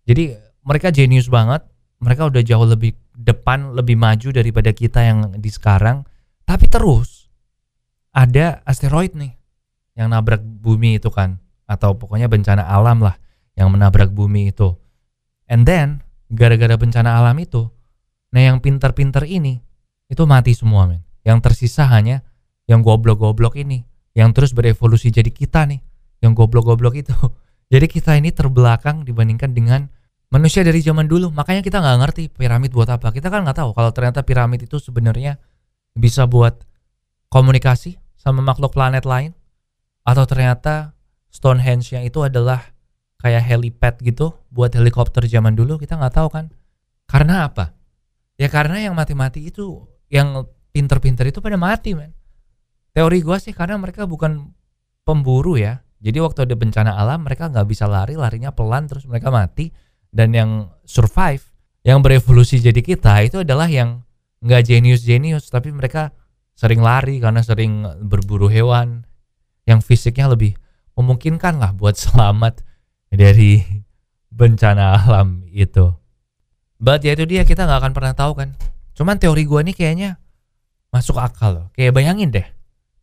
Jadi 0.04 0.36
mereka 0.64 0.92
jenius 0.92 1.32
banget, 1.32 1.64
mereka 1.96 2.28
udah 2.28 2.44
jauh 2.44 2.68
lebih 2.68 2.92
depan, 3.16 3.72
lebih 3.72 3.96
maju 3.96 4.28
daripada 4.36 4.72
kita 4.76 5.00
yang 5.00 5.18
di 5.40 5.48
sekarang. 5.48 6.04
Tapi 6.44 6.68
terus 6.68 7.32
ada 8.12 8.60
asteroid 8.68 9.16
nih 9.16 9.32
yang 9.96 10.12
nabrak 10.12 10.44
bumi 10.44 11.00
itu 11.00 11.08
kan, 11.08 11.40
atau 11.72 11.96
pokoknya 11.96 12.28
bencana 12.28 12.68
alam 12.68 13.00
lah 13.00 13.16
yang 13.56 13.72
menabrak 13.72 14.12
bumi 14.12 14.52
itu. 14.52 14.76
And 15.48 15.64
then 15.64 16.04
gara-gara 16.28 16.76
bencana 16.76 17.16
alam 17.16 17.36
itu, 17.40 17.68
nah 18.32 18.40
yang 18.44 18.60
pinter-pinter 18.60 19.24
ini 19.24 19.60
itu 20.12 20.22
mati 20.28 20.52
semua 20.52 20.84
men. 20.84 21.00
Yang 21.24 21.48
tersisa 21.48 21.88
hanya 21.88 22.20
yang 22.68 22.84
goblok-goblok 22.84 23.56
ini, 23.56 23.88
yang 24.12 24.36
terus 24.36 24.52
berevolusi 24.52 25.08
jadi 25.08 25.32
kita 25.32 25.64
nih, 25.64 25.80
yang 26.20 26.36
goblok-goblok 26.36 27.00
itu. 27.00 27.14
Jadi 27.72 27.88
kita 27.88 28.20
ini 28.20 28.28
terbelakang 28.28 29.00
dibandingkan 29.00 29.56
dengan 29.56 29.88
manusia 30.32 30.64
dari 30.64 30.80
zaman 30.80 31.04
dulu 31.04 31.28
makanya 31.28 31.60
kita 31.60 31.84
nggak 31.84 31.98
ngerti 32.00 32.22
piramid 32.32 32.72
buat 32.72 32.88
apa 32.88 33.12
kita 33.12 33.28
kan 33.28 33.44
nggak 33.44 33.60
tahu 33.60 33.76
kalau 33.76 33.92
ternyata 33.92 34.24
piramid 34.24 34.64
itu 34.64 34.80
sebenarnya 34.80 35.36
bisa 35.92 36.24
buat 36.24 36.56
komunikasi 37.28 38.00
sama 38.16 38.40
makhluk 38.40 38.72
planet 38.72 39.04
lain 39.04 39.36
atau 40.08 40.24
ternyata 40.24 40.96
Stonehenge 41.32 41.96
yang 41.96 42.04
itu 42.04 42.20
adalah 42.20 42.60
kayak 43.24 43.42
helipad 43.48 43.96
gitu 44.04 44.36
buat 44.52 44.76
helikopter 44.76 45.24
zaman 45.24 45.56
dulu 45.56 45.80
kita 45.80 45.96
nggak 45.96 46.14
tahu 46.14 46.28
kan. 46.28 46.52
Karena 47.08 47.48
apa? 47.48 47.72
Ya 48.36 48.52
karena 48.52 48.84
yang 48.84 48.92
mati-mati 48.92 49.48
itu 49.48 49.88
yang 50.12 50.44
pinter-pinter 50.76 51.24
itu 51.32 51.40
pada 51.40 51.56
mati 51.56 51.96
men. 51.96 52.12
Teori 52.92 53.24
gue 53.24 53.36
sih 53.40 53.56
karena 53.56 53.80
mereka 53.80 54.04
bukan 54.04 54.52
pemburu 55.08 55.56
ya. 55.56 55.80
Jadi 56.02 56.18
waktu 56.20 56.44
ada 56.44 56.54
bencana 56.58 56.92
alam 56.98 57.24
mereka 57.24 57.48
nggak 57.48 57.64
bisa 57.64 57.88
lari 57.88 58.18
larinya 58.18 58.52
pelan 58.52 58.84
terus 58.84 59.08
mereka 59.08 59.32
mati. 59.32 59.72
Dan 60.12 60.36
yang 60.36 60.68
survive 60.84 61.40
yang 61.80 62.04
berevolusi 62.04 62.60
jadi 62.60 62.84
kita 62.84 63.24
itu 63.24 63.40
adalah 63.40 63.72
yang 63.72 64.04
nggak 64.44 64.68
jenius 64.68 65.00
jenius 65.08 65.48
tapi 65.48 65.72
mereka 65.72 66.12
sering 66.52 66.84
lari 66.84 67.16
karena 67.22 67.40
sering 67.40 67.88
berburu 68.04 68.52
hewan. 68.52 69.08
Yang 69.64 69.86
fisiknya 69.88 70.26
lebih 70.28 70.58
memungkinkan 71.02 71.58
lah 71.58 71.74
buat 71.74 71.98
selamat 71.98 72.62
dari 73.10 73.66
bencana 74.30 75.02
alam 75.02 75.42
itu. 75.50 75.90
But 76.78 77.02
ya 77.02 77.18
itu 77.18 77.26
dia 77.26 77.42
kita 77.42 77.66
nggak 77.66 77.80
akan 77.82 77.92
pernah 77.92 78.14
tahu 78.14 78.32
kan. 78.38 78.54
Cuman 78.94 79.18
teori 79.18 79.42
gue 79.42 79.60
nih 79.66 79.74
kayaknya 79.74 80.10
masuk 80.94 81.18
akal 81.18 81.50
loh. 81.50 81.66
Kayak 81.74 81.98
bayangin 81.98 82.30
deh 82.30 82.46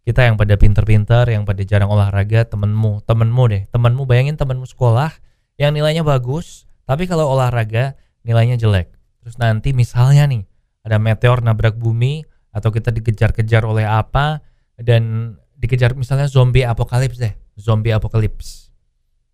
kita 0.10 0.26
yang 0.26 0.42
pada 0.42 0.58
pinter-pinter, 0.58 1.22
yang 1.30 1.46
pada 1.46 1.62
jarang 1.62 1.94
olahraga, 1.94 2.42
temenmu, 2.42 3.06
temenmu 3.06 3.44
deh, 3.46 3.64
temenmu 3.70 4.10
bayangin 4.10 4.42
temenmu 4.42 4.66
sekolah 4.66 5.14
yang 5.62 5.70
nilainya 5.70 6.02
bagus, 6.02 6.66
tapi 6.90 7.06
kalau 7.06 7.30
olahraga 7.30 7.94
nilainya 8.26 8.58
jelek. 8.58 8.90
Terus 9.22 9.38
nanti 9.38 9.70
misalnya 9.76 10.26
nih 10.26 10.50
ada 10.82 10.98
meteor 10.98 11.46
nabrak 11.46 11.78
bumi 11.78 12.26
atau 12.50 12.74
kita 12.74 12.90
dikejar-kejar 12.90 13.62
oleh 13.62 13.86
apa 13.86 14.42
dan 14.82 15.36
dikejar 15.62 15.94
misalnya 15.94 16.26
zombie 16.26 16.66
apokalips 16.66 17.22
deh, 17.22 17.38
zombie 17.60 17.92
apokalips. 17.92 18.72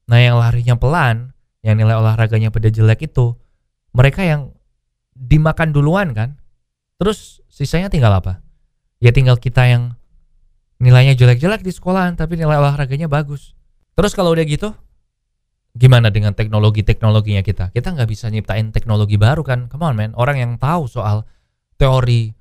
Nah, 0.10 0.18
yang 0.22 0.42
larinya 0.42 0.76
pelan, 0.76 1.34
yang 1.66 1.78
nilai 1.78 1.98
olahraganya 1.98 2.54
pada 2.54 2.70
jelek 2.70 3.10
itu 3.10 3.38
mereka 3.96 4.22
yang 4.22 4.54
dimakan 5.16 5.72
duluan 5.72 6.12
kan. 6.12 6.38
Terus 7.00 7.42
sisanya 7.48 7.88
tinggal 7.88 8.12
apa? 8.12 8.44
Ya 9.00 9.16
tinggal 9.16 9.40
kita 9.40 9.66
yang 9.66 9.96
nilainya 10.78 11.16
jelek-jelek 11.16 11.64
di 11.64 11.72
sekolahan 11.72 12.20
tapi 12.20 12.36
nilai 12.36 12.60
olahraganya 12.60 13.08
bagus. 13.08 13.56
Terus 13.96 14.12
kalau 14.12 14.36
udah 14.36 14.44
gitu, 14.44 14.76
gimana 15.76 16.12
dengan 16.12 16.36
teknologi-teknologinya 16.36 17.42
kita? 17.42 17.72
Kita 17.72 17.96
nggak 17.96 18.10
bisa 18.12 18.28
nyiptain 18.28 18.76
teknologi 18.76 19.16
baru 19.16 19.44
kan? 19.44 19.72
Come 19.72 19.88
on 19.88 19.96
man, 19.96 20.12
orang 20.20 20.40
yang 20.40 20.52
tahu 20.60 20.88
soal 20.88 21.24
teori 21.80 22.36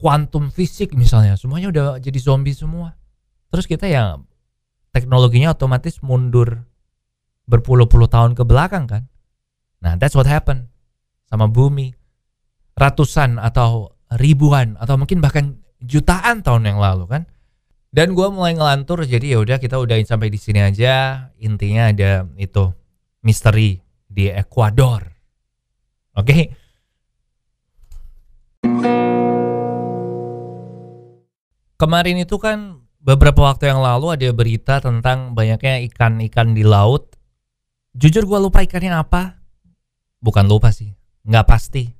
kuantum 0.00 0.48
fisik 0.48 0.96
misalnya, 0.96 1.36
semuanya 1.36 1.68
udah 1.70 1.86
jadi 2.00 2.18
zombie 2.18 2.56
semua. 2.56 2.96
Terus 3.50 3.66
kita 3.66 3.86
ya 3.90 4.18
teknologinya 4.90 5.54
otomatis 5.54 6.02
mundur 6.02 6.66
berpuluh-puluh 7.46 8.06
tahun 8.06 8.38
ke 8.38 8.42
belakang 8.46 8.86
kan? 8.86 9.10
Nah, 9.82 9.96
that's 9.96 10.14
what 10.14 10.28
happened 10.28 10.70
sama 11.26 11.50
bumi. 11.50 11.94
Ratusan 12.78 13.38
atau 13.42 13.92
ribuan 14.16 14.78
atau 14.78 14.94
mungkin 14.98 15.18
bahkan 15.22 15.58
jutaan 15.82 16.44
tahun 16.44 16.70
yang 16.70 16.78
lalu 16.78 17.06
kan? 17.10 17.22
Dan 17.90 18.14
gue 18.14 18.28
mulai 18.30 18.54
ngelantur 18.54 19.02
jadi 19.02 19.34
ya 19.34 19.38
udah 19.42 19.58
kita 19.58 19.74
udahin 19.74 20.06
sampai 20.06 20.30
di 20.30 20.38
sini 20.38 20.62
aja. 20.62 21.26
Intinya 21.42 21.90
ada 21.90 22.22
itu 22.38 22.70
misteri 23.26 23.82
di 24.06 24.30
Ekuador. 24.30 25.10
Oke. 26.14 26.26
Okay? 26.26 26.42
Kemarin 31.80 32.20
itu 32.20 32.36
kan 32.36 32.79
beberapa 33.00 33.48
waktu 33.48 33.72
yang 33.72 33.80
lalu 33.80 34.12
ada 34.14 34.28
berita 34.30 34.74
tentang 34.78 35.32
banyaknya 35.32 35.80
ikan-ikan 35.90 36.52
di 36.52 36.64
laut. 36.64 37.16
Jujur 37.96 38.28
gue 38.28 38.38
lupa 38.38 38.62
ikannya 38.62 38.94
apa. 38.94 39.40
Bukan 40.20 40.46
lupa 40.46 40.70
sih, 40.70 40.92
nggak 41.24 41.48
pasti. 41.48 41.96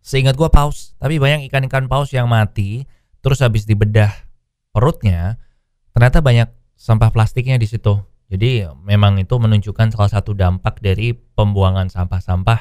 Seingat 0.00 0.38
gue 0.38 0.46
paus, 0.46 0.94
tapi 1.02 1.18
banyak 1.18 1.50
ikan-ikan 1.50 1.90
paus 1.90 2.14
yang 2.14 2.30
mati 2.30 2.86
terus 3.18 3.42
habis 3.42 3.66
dibedah 3.66 4.14
perutnya 4.70 5.34
ternyata 5.90 6.22
banyak 6.22 6.46
sampah 6.78 7.10
plastiknya 7.10 7.58
di 7.58 7.66
situ. 7.66 7.98
Jadi 8.30 8.70
memang 8.86 9.18
itu 9.18 9.34
menunjukkan 9.34 9.94
salah 9.94 10.10
satu 10.10 10.30
dampak 10.30 10.78
dari 10.78 11.14
pembuangan 11.14 11.90
sampah-sampah 11.90 12.60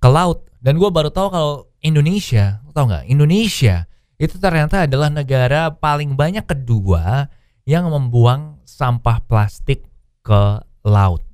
ke 0.00 0.08
laut. 0.08 0.48
Dan 0.64 0.80
gue 0.80 0.88
baru 0.88 1.12
tahu 1.12 1.28
kalau 1.28 1.54
Indonesia, 1.84 2.62
tau 2.72 2.88
nggak? 2.88 3.10
Indonesia 3.10 3.84
itu 4.22 4.38
ternyata 4.38 4.86
adalah 4.86 5.10
negara 5.10 5.74
paling 5.74 6.14
banyak 6.14 6.46
kedua 6.46 7.26
yang 7.66 7.90
membuang 7.90 8.62
sampah 8.62 9.18
plastik 9.26 9.82
ke 10.22 10.62
laut. 10.86 11.26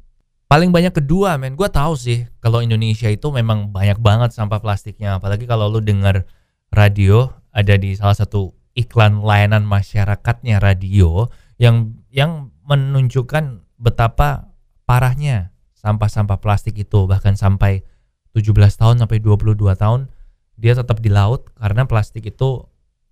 Paling 0.49 0.73
banyak 0.73 0.97
kedua, 0.97 1.37
men. 1.37 1.52
Gue 1.52 1.68
tahu 1.68 1.92
sih 2.00 2.25
kalau 2.40 2.64
Indonesia 2.64 3.12
itu 3.12 3.28
memang 3.28 3.68
banyak 3.68 4.00
banget 4.00 4.33
sampah 4.33 4.64
plastiknya. 4.64 5.21
Apalagi 5.21 5.45
kalau 5.45 5.68
lu 5.68 5.85
dengar 5.85 6.25
radio 6.73 7.28
ada 7.52 7.76
di 7.76 7.92
salah 7.92 8.16
satu 8.16 8.57
iklan 8.73 9.21
layanan 9.21 9.68
masyarakatnya 9.68 10.57
radio 10.57 11.28
yang 11.61 12.00
yang 12.09 12.57
menunjukkan 12.64 13.68
betapa 13.76 14.49
parahnya 14.88 15.52
sampah-sampah 15.76 16.40
plastik 16.40 16.80
itu 16.80 17.04
bahkan 17.04 17.37
sampai 17.37 17.85
17 18.33 18.57
tahun 18.80 18.97
sampai 19.04 19.18
22 19.21 19.61
tahun 19.76 20.09
dia 20.57 20.73
tetap 20.73 21.04
di 21.04 21.12
laut 21.12 21.52
karena 21.54 21.85
plastik 21.85 22.25
itu 22.25 22.66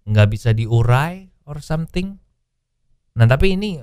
nggak 0.06 0.28
bisa 0.32 0.54
diurai 0.56 1.28
or 1.44 1.58
something. 1.60 2.18
Nah 3.18 3.26
tapi 3.26 3.58
ini 3.58 3.82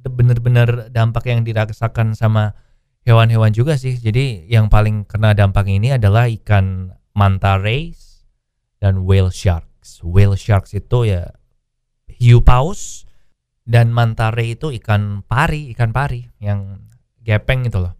benar-benar 0.00 0.88
dampak 0.88 1.28
yang 1.28 1.44
dirasakan 1.44 2.16
sama 2.16 2.56
hewan-hewan 3.04 3.52
juga 3.52 3.76
sih. 3.76 3.94
Jadi 3.96 4.48
yang 4.48 4.72
paling 4.72 5.04
kena 5.04 5.36
dampak 5.36 5.68
ini 5.68 5.94
adalah 5.94 6.26
ikan 6.28 6.96
manta 7.12 7.60
rays 7.60 8.24
dan 8.80 9.04
whale 9.04 9.28
shark 9.28 9.70
sharks. 9.80 10.04
Whale 10.04 10.36
sharks 10.36 10.76
itu 10.76 11.08
ya 11.08 11.32
hiu 12.20 12.44
paus 12.44 13.08
dan 13.64 13.92
manta 13.92 14.28
ray 14.30 14.54
itu 14.58 14.68
ikan 14.76 15.24
pari, 15.24 15.72
ikan 15.72 15.90
pari 15.96 16.28
yang 16.40 16.84
gepeng 17.24 17.64
gitu 17.64 17.80
loh. 17.80 17.94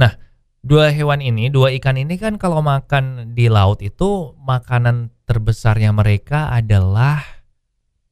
Nah, 0.00 0.16
dua 0.64 0.90
hewan 0.90 1.20
ini, 1.20 1.52
dua 1.52 1.70
ikan 1.76 2.00
ini 2.00 2.16
kan 2.16 2.40
kalau 2.40 2.64
makan 2.64 3.36
di 3.36 3.52
laut 3.52 3.84
itu 3.84 4.32
makanan 4.40 5.12
terbesarnya 5.24 5.90
mereka 5.90 6.52
adalah 6.52 7.20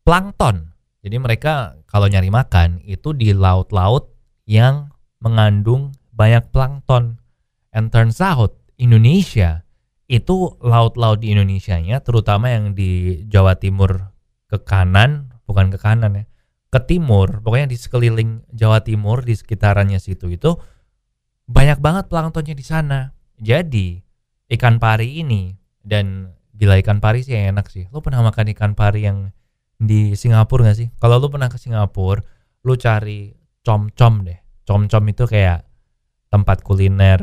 plankton. 0.02 0.72
Jadi 1.02 1.16
mereka 1.18 1.76
kalau 1.90 2.06
nyari 2.06 2.30
makan 2.30 2.80
itu 2.86 3.12
di 3.12 3.34
laut-laut 3.34 4.12
yang 4.46 4.90
mengandung 5.18 5.94
banyak 6.14 6.50
plankton. 6.54 7.18
And 7.72 7.88
turns 7.88 8.20
out 8.20 8.58
Indonesia 8.76 9.64
itu 10.10 10.60
laut-laut 10.60 11.24
di 11.24 11.32
Indonesia-nya 11.32 12.04
terutama 12.04 12.52
yang 12.52 12.76
di 12.76 13.22
Jawa 13.26 13.56
Timur 13.56 14.12
ke 14.52 14.60
kanan, 14.60 15.32
bukan 15.48 15.72
ke 15.72 15.80
kanan 15.80 16.20
ya, 16.20 16.24
ke 16.68 16.80
timur, 16.84 17.40
pokoknya 17.40 17.72
di 17.72 17.76
sekeliling 17.80 18.44
Jawa 18.52 18.84
Timur 18.84 19.24
di 19.24 19.32
sekitarannya 19.32 19.96
situ 19.96 20.28
itu 20.28 20.52
banyak 21.48 21.80
banget 21.80 22.12
planktonnya 22.12 22.52
di 22.52 22.64
sana. 22.64 23.12
Jadi 23.40 24.00
ikan 24.52 24.76
pari 24.76 25.24
ini 25.24 25.56
dan 25.80 26.28
gila 26.52 26.78
ikan 26.84 27.00
pari 27.00 27.24
sih 27.24 27.34
enak 27.34 27.66
sih. 27.72 27.88
Lo 27.90 28.04
pernah 28.04 28.20
makan 28.22 28.52
ikan 28.52 28.72
pari 28.76 29.08
yang 29.08 29.32
di 29.82 30.14
Singapura 30.14 30.70
gak 30.70 30.78
sih? 30.78 30.88
Kalau 31.00 31.18
lo 31.18 31.28
pernah 31.32 31.50
ke 31.50 31.58
Singapura, 31.58 32.22
lo 32.62 32.72
cari 32.78 33.34
com-com 33.66 34.14
deh. 34.22 34.38
Com-com 34.62 35.04
itu 35.10 35.24
kayak 35.26 35.66
tempat 36.30 36.62
kuliner 36.62 37.20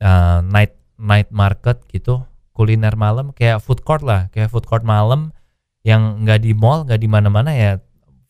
uh, 0.00 0.40
night 0.46 0.78
night 0.96 1.28
market 1.34 1.82
gitu, 1.90 2.24
kuliner 2.54 2.94
malam 2.94 3.32
kayak 3.34 3.60
food 3.60 3.82
court 3.82 4.00
lah, 4.04 4.32
kayak 4.32 4.48
food 4.48 4.64
court 4.64 4.86
malam 4.86 5.34
yang 5.82 6.24
nggak 6.24 6.44
di 6.44 6.52
mall, 6.52 6.84
nggak 6.84 7.00
di 7.00 7.08
mana-mana 7.08 7.50
ya 7.52 7.80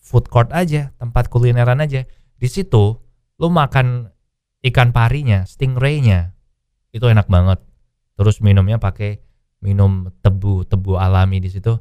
food 0.00 0.26
court 0.26 0.50
aja, 0.50 0.90
tempat 0.98 1.30
kulineran 1.30 1.78
aja. 1.82 2.06
Di 2.40 2.48
situ 2.48 2.96
lo 3.40 3.46
makan 3.48 4.10
ikan 4.66 4.90
parinya, 4.92 5.44
stingraynya, 5.44 6.34
itu 6.90 7.06
enak 7.06 7.30
banget. 7.30 7.60
Terus 8.18 8.42
minumnya 8.44 8.76
pakai 8.76 9.22
minum 9.60 10.08
tebu 10.24 10.64
tebu 10.64 10.96
alami 10.96 11.40
di 11.40 11.52
situ, 11.52 11.76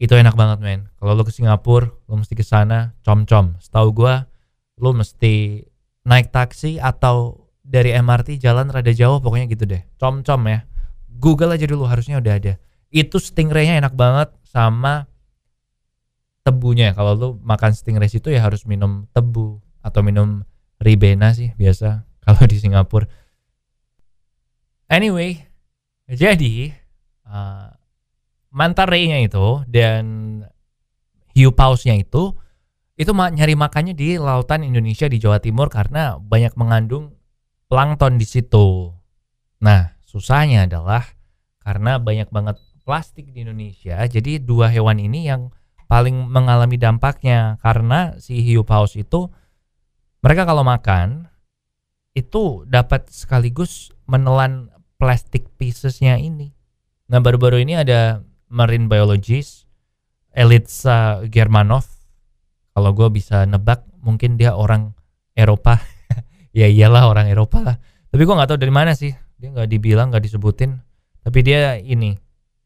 itu 0.00 0.16
enak 0.16 0.32
banget 0.32 0.58
men. 0.64 0.80
Kalau 0.96 1.12
lo 1.12 1.22
ke 1.26 1.34
Singapura, 1.34 1.92
lo 2.08 2.14
mesti 2.16 2.32
ke 2.32 2.40
sana, 2.40 2.96
com-com. 3.04 3.60
Setahu 3.60 3.92
gua, 3.92 4.24
lo 4.80 4.96
mesti 4.96 5.60
naik 6.08 6.32
taksi 6.32 6.80
atau 6.80 7.46
dari 7.60 7.92
MRT 7.92 8.40
jalan 8.40 8.72
rada 8.72 8.90
jauh 8.90 9.20
pokoknya 9.20 9.46
gitu 9.52 9.68
deh. 9.68 9.84
Com-com 10.00 10.40
ya. 10.48 10.64
Google 11.20 11.52
aja 11.52 11.68
dulu 11.68 11.84
harusnya 11.84 12.16
udah 12.16 12.34
ada. 12.40 12.56
Itu 12.88 13.20
stingraynya 13.20 13.76
enak 13.84 13.92
banget 13.92 14.32
sama 14.48 15.04
tebunya. 16.42 16.96
Kalau 16.96 17.12
lu 17.12 17.28
makan 17.44 17.76
stingray 17.76 18.08
itu 18.08 18.32
ya 18.32 18.40
harus 18.40 18.64
minum 18.64 19.04
tebu 19.12 19.60
atau 19.84 20.00
minum 20.00 20.42
ribena 20.80 21.36
sih 21.36 21.52
biasa 21.54 22.02
kalau 22.24 22.42
di 22.48 22.56
Singapura. 22.56 23.06
Anyway, 24.90 25.38
jadi 26.08 26.74
uh, 27.30 27.70
mantarenya 28.50 29.22
itu 29.22 29.62
dan 29.70 30.04
hiu 31.32 31.54
pausnya 31.54 31.94
itu 31.94 32.34
itu 33.00 33.16
nyari 33.16 33.56
makannya 33.56 33.96
di 33.96 34.20
lautan 34.20 34.60
Indonesia 34.60 35.08
di 35.08 35.16
Jawa 35.16 35.40
Timur 35.40 35.72
karena 35.72 36.20
banyak 36.20 36.52
mengandung 36.60 37.16
plankton 37.72 38.20
di 38.20 38.28
situ. 38.28 38.92
Nah, 39.64 39.96
susahnya 40.04 40.68
adalah 40.68 41.06
karena 41.64 41.96
banyak 41.96 42.28
banget 42.28 42.60
plastik 42.84 43.32
di 43.32 43.46
Indonesia, 43.46 44.04
jadi 44.04 44.42
dua 44.42 44.68
hewan 44.68 45.00
ini 45.00 45.30
yang 45.30 45.48
paling 45.88 46.28
mengalami 46.28 46.76
dampaknya 46.76 47.56
karena 47.64 48.20
si 48.20 48.44
hiu 48.44 48.68
paus 48.68 48.94
itu 49.00 49.32
mereka 50.20 50.44
kalau 50.44 50.60
makan 50.60 51.32
itu 52.12 52.68
dapat 52.68 53.08
sekaligus 53.08 53.94
menelan 54.04 54.68
plastik 55.00 55.48
piecesnya 55.56 56.20
ini. 56.20 56.52
Nah 57.10 57.18
baru-baru 57.18 57.66
ini 57.66 57.74
ada 57.74 58.22
marine 58.46 58.86
biologist 58.86 59.66
Elitsa 60.30 61.26
Germanov. 61.26 61.86
Kalau 62.70 62.94
gue 62.94 63.10
bisa 63.10 63.42
nebak 63.50 63.82
mungkin 63.98 64.38
dia 64.38 64.54
orang 64.54 64.94
Eropa. 65.34 65.78
Ya 66.50 66.66
iyalah 66.66 67.06
orang 67.06 67.30
Eropa 67.30 67.62
lah. 67.62 67.76
Tapi 68.10 68.26
gue 68.26 68.34
nggak 68.34 68.50
tahu 68.50 68.58
dari 68.58 68.74
mana 68.74 68.90
sih. 68.90 69.14
Dia 69.38 69.54
nggak 69.54 69.70
dibilang 69.70 70.10
nggak 70.10 70.26
disebutin. 70.26 70.82
Tapi 71.22 71.46
dia 71.46 71.78
ini 71.78 72.10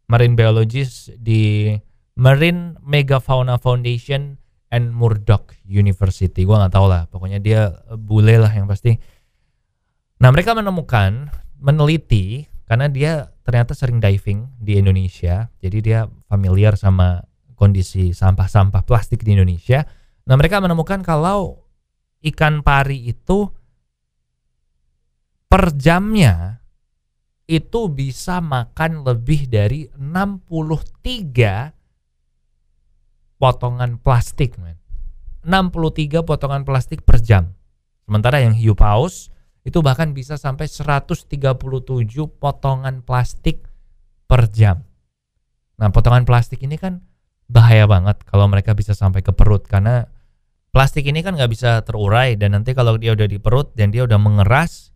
marine 0.09 0.33
biologist 0.33 1.13
di 1.21 1.69
Marine 2.17 2.81
Megafauna 2.81 3.61
Foundation 3.61 4.41
and 4.73 4.89
Murdoch 4.97 5.53
University. 5.69 6.49
Gue 6.49 6.57
nggak 6.57 6.73
tahu 6.73 6.89
lah 6.89 7.05
pokoknya 7.13 7.45
dia 7.45 7.77
bule 7.93 8.41
lah 8.41 8.49
yang 8.57 8.65
pasti. 8.65 8.97
Nah 10.17 10.33
mereka 10.33 10.57
menemukan 10.57 11.29
meneliti 11.61 12.49
karena 12.65 12.87
dia 12.89 13.33
ternyata 13.45 13.77
sering 13.77 14.01
diving 14.01 14.49
di 14.57 14.81
Indonesia 14.81 15.53
jadi 15.61 15.79
dia 15.81 16.01
familiar 16.29 16.75
sama 16.81 17.23
kondisi 17.55 18.17
sampah-sampah 18.17 18.83
plastik 18.85 19.23
di 19.23 19.37
Indonesia 19.37 19.85
nah 20.25 20.35
mereka 20.35 20.61
menemukan 20.65 21.05
kalau 21.05 21.65
ikan 22.25 22.65
pari 22.65 23.13
itu 23.13 23.53
per 25.49 25.77
jamnya 25.77 26.65
itu 27.45 27.93
bisa 27.93 28.41
makan 28.41 29.05
lebih 29.05 29.53
dari 29.53 29.85
63 30.01 31.77
potongan 33.37 34.01
plastik, 34.01 34.57
men. 34.57 34.81
63 35.45 36.25
potongan 36.25 36.65
plastik 36.65 37.05
per 37.05 37.21
jam. 37.21 37.53
Sementara 38.09 38.41
yang 38.41 38.57
hiu 38.57 38.73
paus 38.73 39.29
itu 39.65 39.81
bahkan 39.81 40.13
bisa 40.13 40.37
sampai 40.37 40.69
137 40.69 41.29
potongan 42.37 43.01
plastik 43.01 43.65
per 44.29 44.53
jam. 44.53 44.85
Nah, 45.81 45.89
potongan 45.91 46.29
plastik 46.29 46.61
ini 46.63 46.77
kan 46.77 47.01
bahaya 47.49 47.89
banget 47.89 48.25
kalau 48.29 48.49
mereka 48.49 48.77
bisa 48.77 48.93
sampai 48.93 49.21
ke 49.21 49.33
perut 49.33 49.65
karena 49.65 50.09
plastik 50.73 51.05
ini 51.09 51.21
kan 51.21 51.37
nggak 51.37 51.51
bisa 51.53 51.81
terurai 51.85 52.37
dan 52.37 52.57
nanti 52.57 52.73
kalau 52.73 52.97
dia 52.97 53.13
udah 53.13 53.29
di 53.29 53.37
perut 53.41 53.73
dan 53.77 53.93
dia 53.93 54.05
udah 54.05 54.17
mengeras 54.17 54.95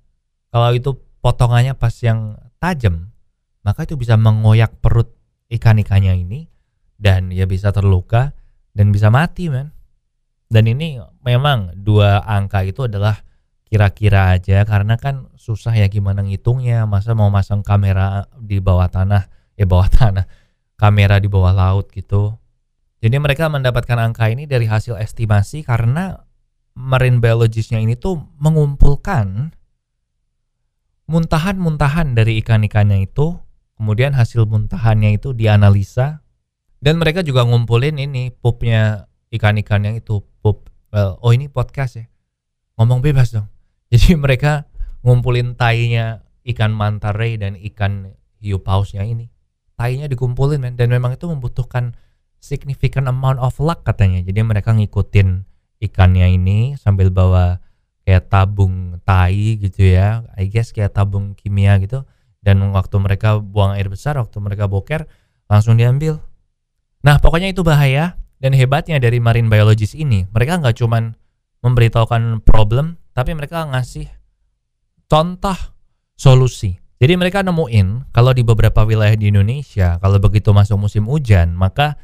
kalau 0.49 0.73
itu 0.73 0.97
potongannya 1.21 1.77
pas 1.77 1.93
yang 2.01 2.41
tajam, 2.57 3.13
maka 3.61 3.85
itu 3.85 4.01
bisa 4.01 4.17
mengoyak 4.17 4.81
perut 4.81 5.13
ikan-ikannya 5.53 6.25
ini 6.25 6.49
dan 6.97 7.29
ya 7.29 7.45
bisa 7.45 7.69
terluka 7.71 8.33
dan 8.73 8.91
bisa 8.91 9.13
mati, 9.13 9.53
men. 9.53 9.73
Dan 10.49 10.65
ini 10.65 10.97
memang 11.21 11.77
dua 11.77 12.25
angka 12.25 12.65
itu 12.65 12.89
adalah 12.89 13.21
kira-kira 13.69 14.33
aja 14.33 14.65
karena 14.65 14.97
kan 14.97 15.29
susah 15.37 15.77
ya 15.77 15.87
gimana 15.93 16.25
ngitungnya, 16.25 16.89
masa 16.89 17.13
mau 17.13 17.29
masang 17.29 17.61
kamera 17.61 18.27
di 18.41 18.59
bawah 18.59 18.89
tanah, 18.89 19.29
ya 19.55 19.69
bawah 19.69 19.89
tanah, 20.01 20.25
kamera 20.81 21.21
di 21.21 21.29
bawah 21.29 21.53
laut 21.53 21.93
gitu. 21.93 22.37
Jadi 22.99 23.17
mereka 23.21 23.47
mendapatkan 23.47 23.95
angka 24.01 24.27
ini 24.33 24.49
dari 24.49 24.67
hasil 24.67 24.99
estimasi 24.99 25.63
karena 25.63 26.19
marine 26.75 27.23
biologistnya 27.23 27.79
ini 27.79 27.95
tuh 27.95 28.19
mengumpulkan 28.43 29.55
muntahan-muntahan 31.07 32.19
dari 32.19 32.43
ikan-ikannya 32.43 33.07
itu, 33.07 33.39
kemudian 33.79 34.17
hasil 34.17 34.49
muntahannya 34.51 35.15
itu 35.15 35.31
dianalisa 35.31 36.25
dan 36.79 36.99
mereka 36.99 37.23
juga 37.23 37.43
ngumpulin 37.47 37.99
ini 37.99 38.31
pupnya 38.31 39.07
ikan-ikan 39.35 39.83
yang 39.83 39.97
itu 39.99 40.23
pup. 40.43 40.71
Well, 40.89 41.21
oh 41.21 41.33
ini 41.37 41.51
podcast 41.53 42.01
ya. 42.01 42.07
Ngomong 42.79 43.03
bebas 43.05 43.35
dong. 43.35 43.51
Jadi 43.93 44.21
mereka 44.21 44.69
ngumpulin 45.01 45.57
tainya 45.57 46.21
ikan 46.45 46.77
manta 46.77 47.17
ray 47.17 47.41
dan 47.41 47.57
ikan 47.57 48.13
hiu 48.45 48.61
pausnya 48.61 49.05
ini. 49.05 49.33
Tainya 49.79 50.11
dikumpulin 50.11 50.61
men. 50.61 50.75
Dan 50.77 50.93
memang 50.93 51.17
itu 51.17 51.25
membutuhkan 51.25 51.97
significant 52.37 53.09
amount 53.09 53.41
of 53.41 53.57
luck 53.63 53.87
katanya. 53.87 54.21
Jadi 54.21 54.45
mereka 54.45 54.77
ngikutin 54.77 55.47
ikannya 55.81 56.35
ini 56.35 56.75
sambil 56.77 57.09
bawa 57.09 57.63
kayak 58.05 58.29
tabung 58.29 59.01
tai 59.09 59.57
gitu 59.57 59.97
ya. 59.97 60.27
I 60.37 60.53
guess 60.53 60.77
kayak 60.77 60.93
tabung 60.93 61.33
kimia 61.33 61.81
gitu. 61.81 62.05
Dan 62.45 62.61
waktu 62.75 62.97
mereka 63.01 63.41
buang 63.41 63.77
air 63.77 63.89
besar 63.89 64.21
waktu 64.21 64.37
mereka 64.39 64.69
boker 64.69 65.09
langsung 65.49 65.81
diambil. 65.81 66.21
Nah 67.03 67.17
pokoknya 67.23 67.51
itu 67.55 67.63
bahaya 67.65 68.19
dan 68.39 68.55
hebatnya 68.55 68.99
dari 68.99 69.19
marine 69.19 69.51
biologist 69.51 69.95
ini. 69.95 70.27
Mereka 70.31 70.61
nggak 70.63 70.77
cuman 70.79 71.15
memberitahukan 71.63 72.43
problem 72.47 72.99
tapi 73.19 73.35
mereka 73.35 73.67
ngasih 73.67 74.07
contoh 75.11 75.59
solusi 76.15 76.79
jadi 77.03 77.19
mereka 77.19 77.43
nemuin 77.43 78.15
kalau 78.15 78.31
di 78.31 78.47
beberapa 78.47 78.87
wilayah 78.87 79.19
di 79.19 79.35
Indonesia 79.35 79.99
kalau 79.99 80.23
begitu 80.23 80.55
masuk 80.55 80.87
musim 80.87 81.11
hujan 81.11 81.59
maka 81.59 81.99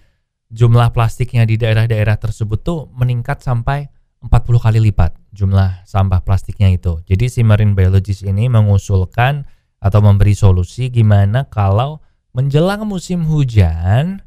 jumlah 0.51 0.91
plastiknya 0.91 1.47
di 1.47 1.55
daerah-daerah 1.55 2.19
tersebut 2.19 2.67
tuh 2.67 2.91
meningkat 2.91 3.47
sampai 3.47 3.87
40 4.25 4.65
kali 4.65 4.79
lipat 4.91 5.15
jumlah 5.35 5.85
sampah 5.85 6.25
plastiknya 6.25 6.73
itu. 6.73 7.03
Jadi 7.05 7.29
si 7.29 7.41
marine 7.43 7.77
biologist 7.77 8.25
ini 8.25 8.49
mengusulkan 8.49 9.45
atau 9.83 10.01
memberi 10.01 10.33
solusi 10.33 10.89
gimana 10.89 11.45
kalau 11.51 12.01
menjelang 12.33 12.89
musim 12.89 13.27
hujan 13.29 14.25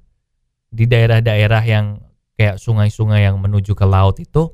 di 0.69 0.85
daerah-daerah 0.85 1.63
yang 1.65 1.85
kayak 2.37 2.61
sungai-sungai 2.61 3.25
yang 3.25 3.41
menuju 3.41 3.73
ke 3.73 3.87
laut 3.87 4.21
itu 4.21 4.53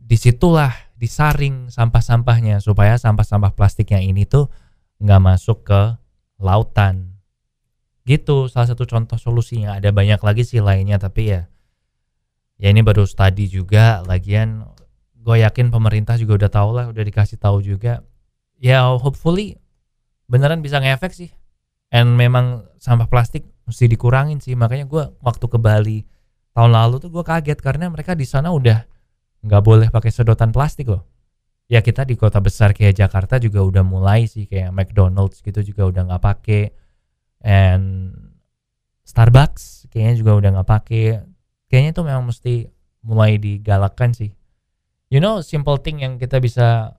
di 0.00 0.16
situlah 0.16 0.72
disaring 0.94 1.68
sampah-sampahnya 1.68 2.62
supaya 2.62 2.94
sampah-sampah 2.94 3.52
plastiknya 3.52 3.98
ini 3.98 4.24
tuh 4.24 4.48
nggak 5.02 5.20
masuk 5.22 5.66
ke 5.66 5.98
lautan. 6.38 7.18
Gitu 8.04 8.46
salah 8.52 8.70
satu 8.70 8.86
contoh 8.86 9.18
solusinya. 9.18 9.76
Ada 9.76 9.90
banyak 9.90 10.20
lagi 10.22 10.46
sih 10.46 10.62
lainnya 10.62 11.00
tapi 11.00 11.34
ya 11.34 11.50
ya 12.60 12.68
ini 12.70 12.80
baru 12.80 13.04
studi 13.04 13.50
juga. 13.50 14.04
Lagian 14.06 14.62
gue 15.18 15.36
yakin 15.40 15.72
pemerintah 15.72 16.14
juga 16.20 16.44
udah 16.44 16.50
tahu 16.52 16.70
lah 16.76 16.84
udah 16.92 17.02
dikasih 17.02 17.40
tahu 17.40 17.64
juga. 17.64 18.04
Ya 18.60 18.86
hopefully 18.86 19.58
beneran 20.30 20.62
bisa 20.62 20.78
ngefek 20.78 21.12
sih. 21.12 21.30
And 21.90 22.14
memang 22.14 22.66
sampah 22.78 23.10
plastik 23.10 23.46
mesti 23.66 23.90
dikurangin 23.90 24.38
sih. 24.38 24.54
Makanya 24.54 24.86
gue 24.86 25.02
waktu 25.24 25.46
ke 25.48 25.58
Bali 25.58 26.06
tahun 26.54 26.70
lalu 26.70 27.02
tuh 27.02 27.10
gue 27.10 27.24
kaget 27.26 27.58
karena 27.58 27.90
mereka 27.90 28.14
di 28.14 28.22
sana 28.22 28.54
udah 28.54 28.93
nggak 29.44 29.62
boleh 29.62 29.88
pakai 29.92 30.08
sedotan 30.08 30.50
plastik 30.50 30.88
loh. 30.88 31.04
Ya 31.68 31.80
kita 31.80 32.04
di 32.04 32.16
kota 32.16 32.40
besar 32.40 32.72
kayak 32.72 32.96
Jakarta 32.96 33.40
juga 33.40 33.64
udah 33.64 33.84
mulai 33.84 34.28
sih 34.28 34.44
kayak 34.48 34.72
McDonald's 34.72 35.40
gitu 35.40 35.60
juga 35.60 35.88
udah 35.88 36.02
nggak 36.12 36.22
pakai. 36.24 36.62
And 37.44 38.12
Starbucks 39.04 39.92
kayaknya 39.92 40.14
juga 40.16 40.32
udah 40.40 40.50
nggak 40.60 40.68
pakai. 40.68 41.04
Kayaknya 41.68 41.90
itu 41.92 42.02
memang 42.04 42.24
mesti 42.28 42.54
mulai 43.04 43.36
digalakkan 43.36 44.16
sih. 44.16 44.32
You 45.12 45.20
know 45.20 45.44
simple 45.44 45.76
thing 45.80 46.00
yang 46.00 46.16
kita 46.16 46.40
bisa 46.40 46.96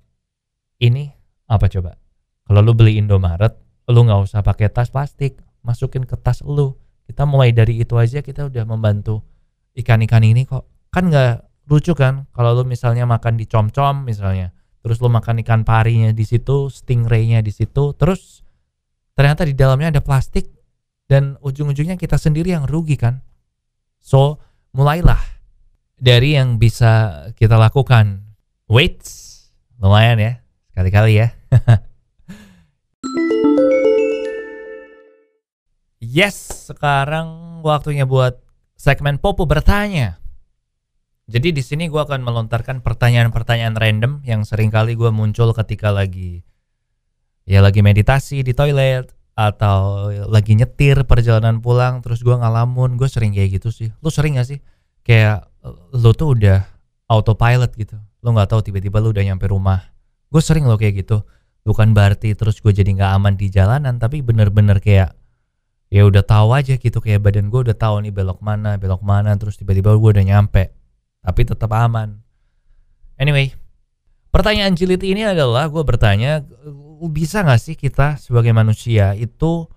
ini 0.77 1.13
apa 1.49 1.65
coba? 1.69 1.97
Kalau 2.45 2.61
lu 2.61 2.77
beli 2.77 3.01
Indomaret 3.01 3.57
lu 3.89 4.05
nggak 4.05 4.21
usah 4.21 4.41
pakai 4.45 4.69
tas 4.69 4.89
plastik 4.93 5.41
masukin 5.65 6.05
ke 6.05 6.13
tas 6.17 6.45
lu. 6.45 6.77
Kita 7.05 7.25
mulai 7.25 7.53
dari 7.53 7.81
itu 7.81 7.97
aja 7.97 8.21
kita 8.21 8.49
udah 8.49 8.65
membantu 8.65 9.21
ikan-ikan 9.77 10.25
ini 10.25 10.45
kok. 10.45 10.89
Kan 10.89 11.13
nggak 11.13 11.54
lucu 11.65 11.97
kan 11.97 12.29
kalau 12.33 12.61
lu 12.61 12.63
misalnya 12.67 13.09
makan 13.09 13.41
di 13.41 13.49
com-com 13.49 14.05
misalnya 14.05 14.53
terus 14.85 15.01
lu 15.01 15.09
makan 15.09 15.41
ikan 15.41 15.65
parinya 15.65 16.13
di 16.13 16.21
situ 16.21 16.69
stingraynya 16.69 17.41
di 17.41 17.49
situ 17.49 17.97
terus 17.97 18.45
ternyata 19.17 19.47
di 19.47 19.57
dalamnya 19.57 19.97
ada 19.97 20.01
plastik 20.05 20.55
dan 21.05 21.37
ujung-ujungnya 21.41 21.97
kita 22.01 22.17
sendiri 22.17 22.53
yang 22.53 22.65
rugi 22.65 22.97
kan. 22.97 23.21
So 24.01 24.41
mulailah 24.73 25.21
dari 25.97 26.37
yang 26.37 26.57
bisa 26.61 27.25
kita 27.37 27.57
lakukan. 27.57 28.25
Wait 28.65 29.05
lumayan 29.77 30.17
ya 30.17 30.33
sekali-kali 30.73 31.13
ya. 31.21 31.27
Yes 36.05 36.69
sekarang 36.69 37.59
waktunya 37.65 38.05
buat 38.07 38.39
segmen 38.77 39.19
Popo 39.19 39.43
bertanya 39.49 40.21
jadi 41.25 41.49
di 41.49 41.61
sini 41.65 41.89
gue 41.89 41.97
akan 41.97 42.21
melontarkan 42.21 42.85
pertanyaan-pertanyaan 42.85 43.73
random 43.73 44.21
yang 44.21 44.45
sering 44.45 44.69
kali 44.69 44.93
gue 44.93 45.09
muncul 45.09 45.49
ketika 45.57 45.89
lagi 45.89 46.45
ya 47.49 47.65
lagi 47.65 47.81
meditasi 47.81 48.45
di 48.45 48.53
toilet 48.53 49.09
atau 49.35 50.09
lagi 50.31 50.53
nyetir 50.53 51.03
perjalanan 51.03 51.59
pulang 51.59 51.99
terus 52.05 52.21
gue 52.21 52.31
ngalamun 52.31 52.95
gue 52.95 53.09
sering 53.09 53.33
kayak 53.33 53.59
gitu 53.59 53.69
sih. 53.73 53.89
Lu 53.99 54.07
sering 54.13 54.39
gak 54.39 54.47
sih? 54.47 54.59
Kayak 55.03 55.51
lu 55.91 56.13
tuh 56.15 56.37
udah 56.37 56.63
autopilot 57.11 57.73
gitu. 57.75 57.99
Lu 58.23 58.33
nggak 58.33 58.49
tahu 58.49 58.61
tiba-tiba 58.65 58.97
lu 59.03 59.11
udah 59.11 59.25
nyampe 59.25 59.45
rumah. 59.51 59.91
Gue 60.31 60.39
sering 60.39 60.65
lo 60.65 60.79
kayak 60.79 61.05
gitu. 61.05 61.25
Bukan 61.65 61.91
berarti 61.97 62.37
terus 62.37 62.61
gue 62.61 62.69
jadi 62.69 62.87
nggak 62.87 63.11
aman 63.17 63.33
di 63.33 63.49
jalanan 63.49 63.97
tapi 63.97 64.21
bener-bener 64.21 64.77
kayak 64.77 65.17
ya 65.89 66.05
udah 66.05 66.21
tahu 66.21 66.53
aja 66.53 66.77
gitu 66.77 66.97
kayak 67.01 67.25
badan 67.25 67.49
gue 67.49 67.65
udah 67.65 67.77
tahu 67.77 68.05
nih 68.05 68.13
belok 68.13 68.41
mana 68.41 68.77
belok 68.77 69.01
mana 69.01 69.33
terus 69.37 69.57
tiba-tiba 69.57 69.93
gue 69.97 70.09
udah 70.13 70.25
nyampe 70.25 70.73
tapi 71.25 71.41
tetap 71.49 71.73
aman 71.73 72.21
anyway 73.17 73.49
pertanyaan 74.29 74.77
jilid 74.77 75.01
ini 75.01 75.25
adalah 75.25 75.65
gue 75.67 75.81
bertanya 75.81 76.45
bisa 77.09 77.43
nggak 77.43 77.61
sih 77.61 77.75
kita 77.75 78.15
sebagai 78.21 78.55
manusia 78.55 79.11
itu 79.17 79.67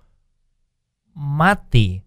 mati 1.19 1.99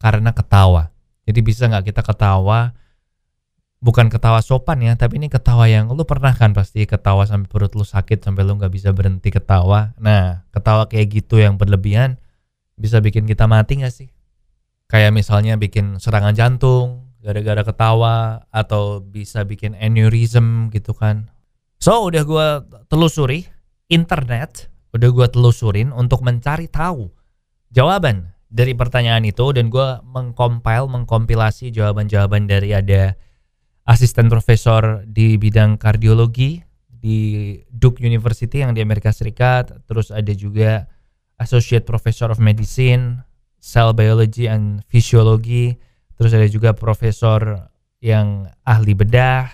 karena 0.00 0.32
ketawa? 0.32 0.92
Jadi 1.26 1.40
bisa 1.42 1.66
nggak 1.66 1.92
kita 1.92 2.02
ketawa 2.06 2.72
bukan 3.82 4.08
ketawa 4.08 4.40
sopan 4.40 4.82
ya, 4.82 4.96
tapi 4.96 5.20
ini 5.20 5.28
ketawa 5.28 5.68
yang 5.68 5.92
lu 5.92 6.02
pernah 6.08 6.32
kan 6.32 6.56
pasti 6.56 6.88
ketawa 6.88 7.28
sampai 7.28 7.46
perut 7.50 7.72
lu 7.76 7.84
sakit 7.84 8.24
sampai 8.24 8.42
lu 8.42 8.56
nggak 8.56 8.72
bisa 8.72 8.90
berhenti 8.94 9.28
ketawa. 9.28 9.92
Nah, 10.00 10.46
ketawa 10.54 10.88
kayak 10.88 11.06
gitu 11.12 11.38
yang 11.42 11.60
berlebihan 11.60 12.16
bisa 12.78 13.02
bikin 13.02 13.28
kita 13.28 13.44
mati 13.46 13.82
nggak 13.82 13.94
sih? 13.94 14.08
Kayak 14.86 15.12
misalnya 15.12 15.58
bikin 15.58 15.98
serangan 15.98 16.32
jantung 16.32 17.05
gara-gara 17.26 17.66
ketawa 17.66 18.46
atau 18.54 19.02
bisa 19.02 19.42
bikin 19.42 19.74
aneurysm 19.74 20.70
gitu 20.70 20.94
kan. 20.94 21.26
So, 21.82 22.06
udah 22.06 22.22
gue 22.22 22.46
telusuri 22.86 23.50
internet 23.90 24.70
udah 24.96 25.10
gue 25.12 25.26
telusurin 25.28 25.92
untuk 25.92 26.24
mencari 26.24 26.66
tahu 26.66 27.12
jawaban 27.70 28.32
dari 28.48 28.72
pertanyaan 28.72 29.26
itu 29.28 29.52
dan 29.52 29.68
gue 29.68 30.00
mengcompile 30.06 30.88
mengkompilasi 30.88 31.74
jawaban-jawaban 31.74 32.48
dari 32.48 32.72
ada 32.72 33.18
asisten 33.84 34.32
profesor 34.32 35.04
di 35.04 35.36
bidang 35.36 35.76
kardiologi 35.76 36.64
di 36.88 37.52
Duke 37.68 38.00
University 38.02 38.64
yang 38.64 38.72
di 38.72 38.80
Amerika 38.80 39.12
Serikat 39.12 39.84
terus 39.84 40.08
ada 40.08 40.32
juga 40.32 40.88
associate 41.36 41.84
professor 41.84 42.32
of 42.32 42.40
medicine 42.40 43.20
cell 43.60 43.92
biology 43.92 44.48
and 44.48 44.80
physiology 44.88 45.76
terus 46.16 46.32
ada 46.32 46.48
juga 46.48 46.72
profesor 46.72 47.70
yang 48.00 48.48
ahli 48.64 48.92
bedah 48.92 49.48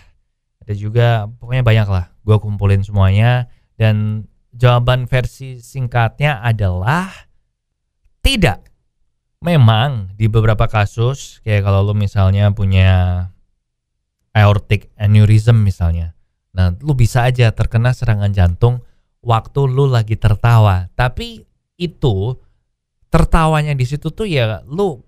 ada 0.62 0.74
juga 0.78 1.26
pokoknya 1.26 1.62
banyak 1.66 1.88
lah 1.90 2.06
gue 2.22 2.36
kumpulin 2.38 2.86
semuanya 2.86 3.50
dan 3.74 4.26
jawaban 4.54 5.08
versi 5.08 5.58
singkatnya 5.58 6.38
adalah 6.44 7.10
tidak. 8.22 8.68
Memang 9.42 10.14
di 10.14 10.30
beberapa 10.30 10.70
kasus 10.70 11.42
kayak 11.42 11.66
kalau 11.66 11.82
lu 11.82 11.98
misalnya 11.98 12.54
punya 12.54 13.26
aortic 14.30 14.94
aneurysm 14.94 15.66
misalnya. 15.66 16.14
Nah, 16.54 16.70
lu 16.78 16.94
bisa 16.94 17.26
aja 17.26 17.50
terkena 17.50 17.90
serangan 17.90 18.30
jantung 18.30 18.86
waktu 19.18 19.66
lu 19.66 19.90
lagi 19.90 20.14
tertawa. 20.14 20.86
Tapi 20.94 21.42
itu 21.74 22.38
tertawanya 23.10 23.74
di 23.74 23.82
situ 23.82 24.14
tuh 24.14 24.30
ya 24.30 24.62
lu 24.62 25.02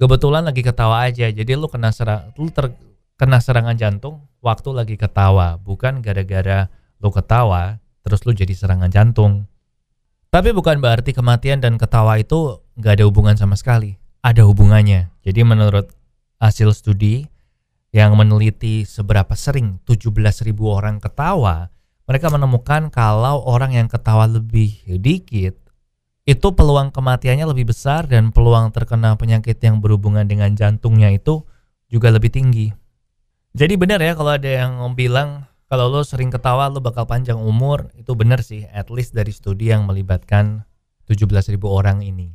kebetulan 0.00 0.48
lagi 0.48 0.64
ketawa 0.64 1.04
aja. 1.04 1.28
Jadi 1.28 1.52
lu 1.52 1.68
kena 1.68 1.92
serang 1.92 2.32
lu 2.40 2.48
terkena 2.48 3.38
serangan 3.38 3.76
jantung 3.76 4.24
waktu 4.40 4.72
lagi 4.72 4.96
ketawa, 4.96 5.60
bukan 5.60 6.00
gara-gara 6.00 6.72
lu 6.98 7.12
ketawa 7.12 7.76
terus 8.00 8.24
lu 8.24 8.32
jadi 8.32 8.56
serangan 8.56 8.88
jantung. 8.88 9.44
Tapi 10.32 10.56
bukan 10.56 10.80
berarti 10.80 11.12
kematian 11.12 11.60
dan 11.60 11.76
ketawa 11.76 12.16
itu 12.16 12.64
nggak 12.80 12.96
ada 12.96 13.04
hubungan 13.04 13.36
sama 13.36 13.60
sekali. 13.60 14.00
Ada 14.24 14.48
hubungannya. 14.48 15.12
Jadi 15.20 15.40
menurut 15.44 15.92
hasil 16.40 16.72
studi 16.72 17.28
yang 17.90 18.14
meneliti 18.14 18.86
seberapa 18.86 19.34
sering 19.34 19.82
17.000 19.84 20.54
orang 20.62 21.02
ketawa, 21.02 21.68
mereka 22.06 22.30
menemukan 22.30 22.88
kalau 22.94 23.42
orang 23.42 23.74
yang 23.74 23.88
ketawa 23.90 24.30
lebih 24.30 24.78
dikit, 25.02 25.58
itu 26.30 26.54
peluang 26.54 26.94
kematiannya 26.94 27.42
lebih 27.42 27.74
besar 27.74 28.06
dan 28.06 28.30
peluang 28.30 28.70
terkena 28.70 29.18
penyakit 29.18 29.58
yang 29.66 29.82
berhubungan 29.82 30.22
dengan 30.30 30.54
jantungnya 30.54 31.10
itu 31.10 31.42
juga 31.90 32.14
lebih 32.14 32.30
tinggi. 32.30 32.70
Jadi 33.50 33.74
benar 33.74 33.98
ya 33.98 34.14
kalau 34.14 34.38
ada 34.38 34.46
yang 34.46 34.78
bilang 34.94 35.50
kalau 35.66 35.90
lo 35.90 36.06
sering 36.06 36.30
ketawa 36.30 36.70
lo 36.70 36.78
bakal 36.78 37.02
panjang 37.02 37.34
umur. 37.34 37.90
Itu 37.98 38.14
benar 38.14 38.46
sih 38.46 38.62
at 38.70 38.94
least 38.94 39.10
dari 39.10 39.34
studi 39.34 39.74
yang 39.74 39.90
melibatkan 39.90 40.62
17.000 41.10 41.58
orang 41.66 42.06
ini. 42.06 42.30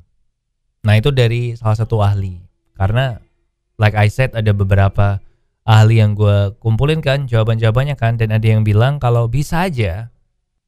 Nah 0.83 0.99
itu 0.99 1.15
dari 1.15 1.55
salah 1.55 1.79
satu 1.79 2.03
ahli. 2.03 2.43
Karena 2.75 3.15
like 3.79 3.95
I 3.95 4.11
said 4.11 4.35
ada 4.35 4.51
beberapa 4.51 5.23
ahli 5.63 6.03
yang 6.03 6.19
gue 6.19 6.51
kumpulin 6.59 6.99
kan 6.99 7.31
jawaban-jawabannya 7.31 7.95
kan. 7.95 8.19
Dan 8.19 8.35
ada 8.35 8.43
yang 8.43 8.67
bilang 8.67 8.99
kalau 8.99 9.31
bisa 9.31 9.63
aja 9.63 10.11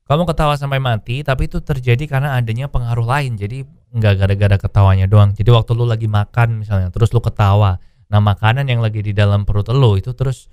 kamu 0.08 0.24
ketawa 0.24 0.56
sampai 0.56 0.80
mati 0.80 1.22
tapi 1.22 1.52
itu 1.52 1.60
terjadi 1.60 2.04
karena 2.08 2.40
adanya 2.40 2.72
pengaruh 2.72 3.06
lain 3.06 3.36
jadi 3.36 3.68
nggak 3.92 4.14
gara-gara 4.24 4.58
ketawanya 4.60 5.06
doang 5.08 5.36
jadi 5.36 5.52
waktu 5.52 5.72
lu 5.76 5.88
lagi 5.88 6.08
makan 6.08 6.64
misalnya 6.64 6.92
terus 6.92 7.12
lu 7.12 7.20
ketawa 7.20 7.80
nah 8.08 8.24
makanan 8.24 8.72
yang 8.72 8.80
lagi 8.80 9.04
di 9.04 9.12
dalam 9.12 9.44
perut 9.44 9.68
lu 9.72 10.00
itu 10.00 10.16
terus 10.16 10.48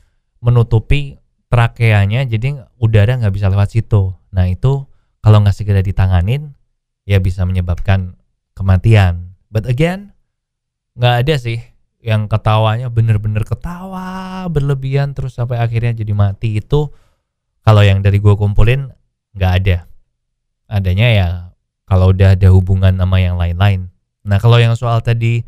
menutupi 0.44 1.22
trakeanya 1.54 2.26
jadi 2.26 2.66
udara 2.82 3.14
nggak 3.14 3.30
bisa 3.30 3.46
lewat 3.46 3.70
situ. 3.70 4.10
Nah 4.34 4.50
itu 4.50 4.90
kalau 5.22 5.38
nggak 5.38 5.54
segera 5.54 5.86
ditanganin 5.86 6.58
ya 7.06 7.22
bisa 7.22 7.46
menyebabkan 7.46 8.18
kematian. 8.58 9.38
But 9.54 9.70
again 9.70 10.10
nggak 10.98 11.14
ada 11.22 11.34
sih 11.38 11.62
yang 12.02 12.26
ketawanya 12.26 12.90
bener-bener 12.90 13.46
ketawa 13.46 14.44
berlebihan 14.50 15.14
terus 15.14 15.38
sampai 15.38 15.62
akhirnya 15.62 15.96
jadi 15.96 16.12
mati 16.12 16.58
itu 16.58 16.90
kalau 17.64 17.80
yang 17.80 18.04
dari 18.04 18.20
gue 18.20 18.34
kumpulin 18.36 18.92
nggak 19.34 19.52
ada. 19.62 19.76
Adanya 20.70 21.08
ya 21.10 21.28
kalau 21.84 22.10
udah 22.10 22.34
ada 22.34 22.48
hubungan 22.50 22.96
sama 22.96 23.20
yang 23.20 23.36
lain-lain. 23.36 23.92
Nah 24.24 24.38
kalau 24.40 24.56
yang 24.56 24.72
soal 24.74 25.04
tadi 25.04 25.44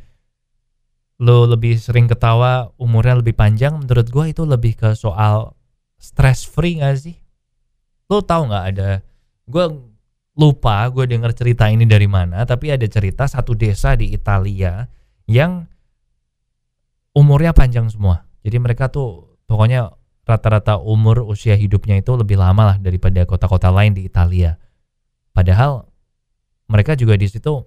lo 1.16 1.49
lebih 1.49 1.81
sering 1.81 2.05
ketawa 2.05 2.68
umurnya 2.77 3.25
lebih 3.25 3.33
panjang 3.33 3.81
menurut 3.81 4.05
gue 4.12 4.25
itu 4.37 4.42
lebih 4.44 4.77
ke 4.77 4.92
soal 4.92 5.57
stress 5.96 6.44
free 6.44 6.85
gak 6.85 7.01
sih 7.01 7.16
lo 8.12 8.20
tahu 8.20 8.53
nggak 8.53 8.64
ada 8.77 9.01
gue 9.49 9.64
lupa 10.37 10.85
gue 10.92 11.09
denger 11.09 11.33
cerita 11.33 11.72
ini 11.72 11.88
dari 11.88 12.05
mana 12.05 12.44
tapi 12.44 12.68
ada 12.68 12.85
cerita 12.85 13.25
satu 13.25 13.57
desa 13.57 13.96
di 13.96 14.12
Italia 14.12 14.85
yang 15.25 15.64
umurnya 17.16 17.57
panjang 17.57 17.88
semua 17.88 18.29
jadi 18.44 18.61
mereka 18.61 18.92
tuh 18.92 19.40
pokoknya 19.49 19.88
rata-rata 20.26 20.82
umur 20.82 21.22
usia 21.22 21.54
hidupnya 21.54 22.02
itu 22.02 22.10
lebih 22.18 22.34
lama 22.34 22.74
lah 22.74 22.76
daripada 22.82 23.22
kota-kota 23.22 23.70
lain 23.70 23.94
di 23.94 24.10
Italia. 24.10 24.58
Padahal 25.30 25.86
mereka 26.66 26.98
juga 26.98 27.14
di 27.14 27.30
situ 27.30 27.62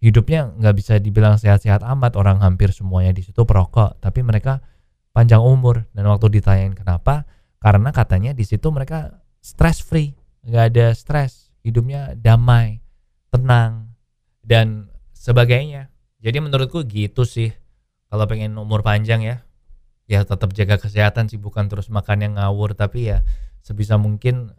hidupnya 0.00 0.48
nggak 0.56 0.74
bisa 0.80 0.96
dibilang 0.96 1.36
sehat-sehat 1.36 1.84
amat. 1.84 2.16
Orang 2.16 2.40
hampir 2.40 2.72
semuanya 2.72 3.12
di 3.12 3.20
situ 3.20 3.44
perokok 3.44 4.00
tapi 4.00 4.24
mereka 4.24 4.64
panjang 5.12 5.44
umur. 5.44 5.84
Dan 5.92 6.08
waktu 6.08 6.40
ditanyain 6.40 6.72
kenapa 6.72 7.28
karena 7.60 7.92
katanya 7.92 8.32
di 8.32 8.48
situ 8.48 8.72
mereka 8.72 9.20
stress 9.44 9.84
free 9.84 10.16
nggak 10.48 10.64
ada 10.72 10.86
stres 10.96 11.52
hidupnya 11.60 12.16
damai 12.16 12.80
tenang 13.28 13.92
dan 14.40 14.88
sebagainya. 15.12 15.92
Jadi 16.24 16.40
menurutku 16.40 16.80
gitu 16.88 17.28
sih 17.28 17.52
kalau 18.08 18.24
pengen 18.24 18.56
umur 18.56 18.80
panjang 18.80 19.20
ya 19.20 19.43
ya 20.04 20.22
tetap 20.24 20.52
jaga 20.52 20.76
kesehatan 20.76 21.32
sih 21.32 21.40
bukan 21.40 21.68
terus 21.68 21.88
makan 21.88 22.24
yang 22.24 22.32
ngawur 22.36 22.76
tapi 22.76 23.08
ya 23.12 23.24
sebisa 23.64 23.96
mungkin 23.96 24.52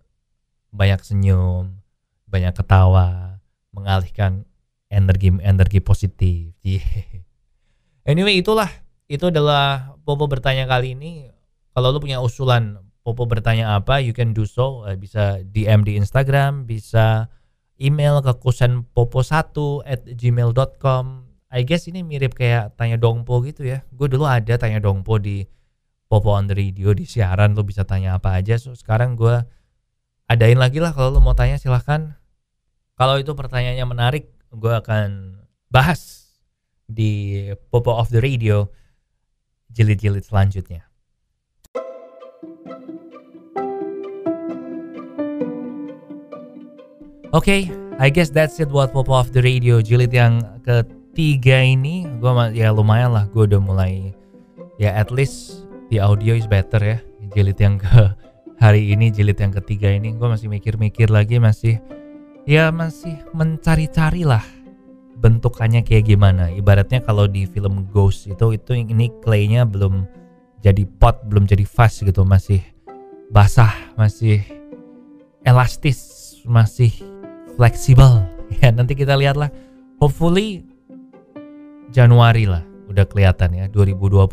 banyak 0.74 1.02
senyum 1.06 1.86
banyak 2.26 2.54
ketawa 2.58 3.40
mengalihkan 3.72 4.48
energi 4.90 5.30
energi 5.44 5.80
positif. 5.84 6.56
anyway 8.10 8.40
itulah 8.40 8.70
itu 9.06 9.30
adalah 9.30 9.94
Popo 10.06 10.30
bertanya 10.30 10.70
kali 10.70 10.94
ini. 10.94 11.34
Kalau 11.74 11.92
lu 11.92 12.00
punya 12.00 12.22
usulan 12.22 12.78
Popo 13.06 13.26
bertanya 13.30 13.78
apa, 13.78 14.02
you 14.02 14.14
can 14.14 14.34
do 14.34 14.50
so. 14.50 14.86
Eh, 14.90 14.98
bisa 14.98 15.42
DM 15.46 15.86
di 15.86 15.98
Instagram, 15.98 16.66
bisa 16.66 17.30
email 17.82 18.22
ke 18.22 18.34
kusen 18.42 18.86
popo1 18.94 19.54
at 19.86 20.02
gmail.com. 20.06 21.25
I 21.54 21.62
guess 21.62 21.86
ini 21.86 22.02
mirip 22.02 22.34
kayak 22.34 22.74
tanya 22.74 22.98
dongpo 22.98 23.42
gitu 23.46 23.66
ya. 23.66 23.86
Gue 23.94 24.10
dulu 24.10 24.26
ada 24.26 24.58
tanya 24.58 24.82
dongpo 24.82 25.22
di 25.22 25.46
Popo 26.06 26.38
on 26.38 26.46
the 26.46 26.54
radio 26.54 26.94
di 26.94 27.02
siaran 27.02 27.58
lu 27.58 27.66
bisa 27.66 27.82
tanya 27.86 28.18
apa 28.18 28.38
aja. 28.38 28.58
So 28.62 28.78
sekarang 28.78 29.18
gue 29.18 29.42
adain 30.30 30.58
lagi 30.58 30.82
lah 30.82 30.94
kalau 30.94 31.18
lu 31.18 31.22
mau 31.22 31.38
tanya 31.38 31.58
silahkan. 31.58 32.18
Kalau 32.96 33.20
itu 33.20 33.36
pertanyaannya 33.36 33.86
menarik, 33.86 34.26
gue 34.56 34.72
akan 34.72 35.42
bahas 35.68 36.32
di 36.88 37.44
Popo 37.74 37.92
of 37.92 38.08
the 38.14 38.24
Radio 38.24 38.72
jilid-jilid 39.74 40.24
selanjutnya. 40.24 40.88
Oke, 47.36 47.68
okay, 47.68 47.74
I 48.00 48.08
guess 48.08 48.32
that's 48.32 48.56
it 48.64 48.72
buat 48.72 48.96
Popo 48.96 49.12
of 49.12 49.36
the 49.36 49.44
Radio 49.44 49.84
jilid 49.84 50.16
yang 50.16 50.40
ketiga 51.16 51.64
ini. 51.64 52.04
Gue 52.20 52.28
ya 52.52 52.76
lumayan 52.76 53.16
lah, 53.16 53.24
gue 53.32 53.48
udah 53.48 53.64
mulai 53.64 54.12
ya 54.76 54.92
at 54.92 55.16
least 55.16 55.64
the 55.88 56.04
audio 56.04 56.36
is 56.36 56.44
better 56.44 56.84
ya. 56.84 57.00
Jilid 57.32 57.56
yang 57.56 57.80
ke 57.80 57.88
hari 58.64 58.92
ini, 58.92 59.16
jilid 59.16 59.40
yang 59.40 59.56
ketiga 59.56 59.96
ini, 59.96 60.12
gue 60.12 60.28
masih 60.28 60.52
mikir-mikir 60.52 61.08
lagi, 61.08 61.40
masih 61.40 61.80
ya 62.44 62.68
masih 62.68 63.16
mencari-cari 63.32 64.28
lah 64.28 64.44
bentukannya 65.16 65.88
kayak 65.88 66.04
gimana. 66.04 66.52
Ibaratnya 66.52 67.00
kalau 67.00 67.32
di 67.32 67.48
film 67.48 67.88
Ghost 67.96 68.28
itu 68.28 68.52
itu 68.52 68.76
ini 68.76 69.08
claynya 69.24 69.64
belum 69.64 70.04
jadi 70.60 70.84
pot, 71.00 71.24
belum 71.32 71.48
jadi 71.48 71.64
fast 71.64 72.04
gitu, 72.04 72.28
masih 72.28 72.60
basah, 73.32 73.72
masih 73.96 74.44
elastis, 75.48 76.44
masih 76.44 76.92
fleksibel. 77.56 78.20
Ya 78.62 78.70
nanti 78.70 78.94
kita 78.94 79.18
lihat 79.18 79.42
lah. 79.42 79.50
Hopefully 79.98 80.75
Januari 81.96 82.44
lah 82.44 82.68
udah 82.92 83.08
kelihatan 83.08 83.56
ya 83.56 83.66
2020 83.72 84.28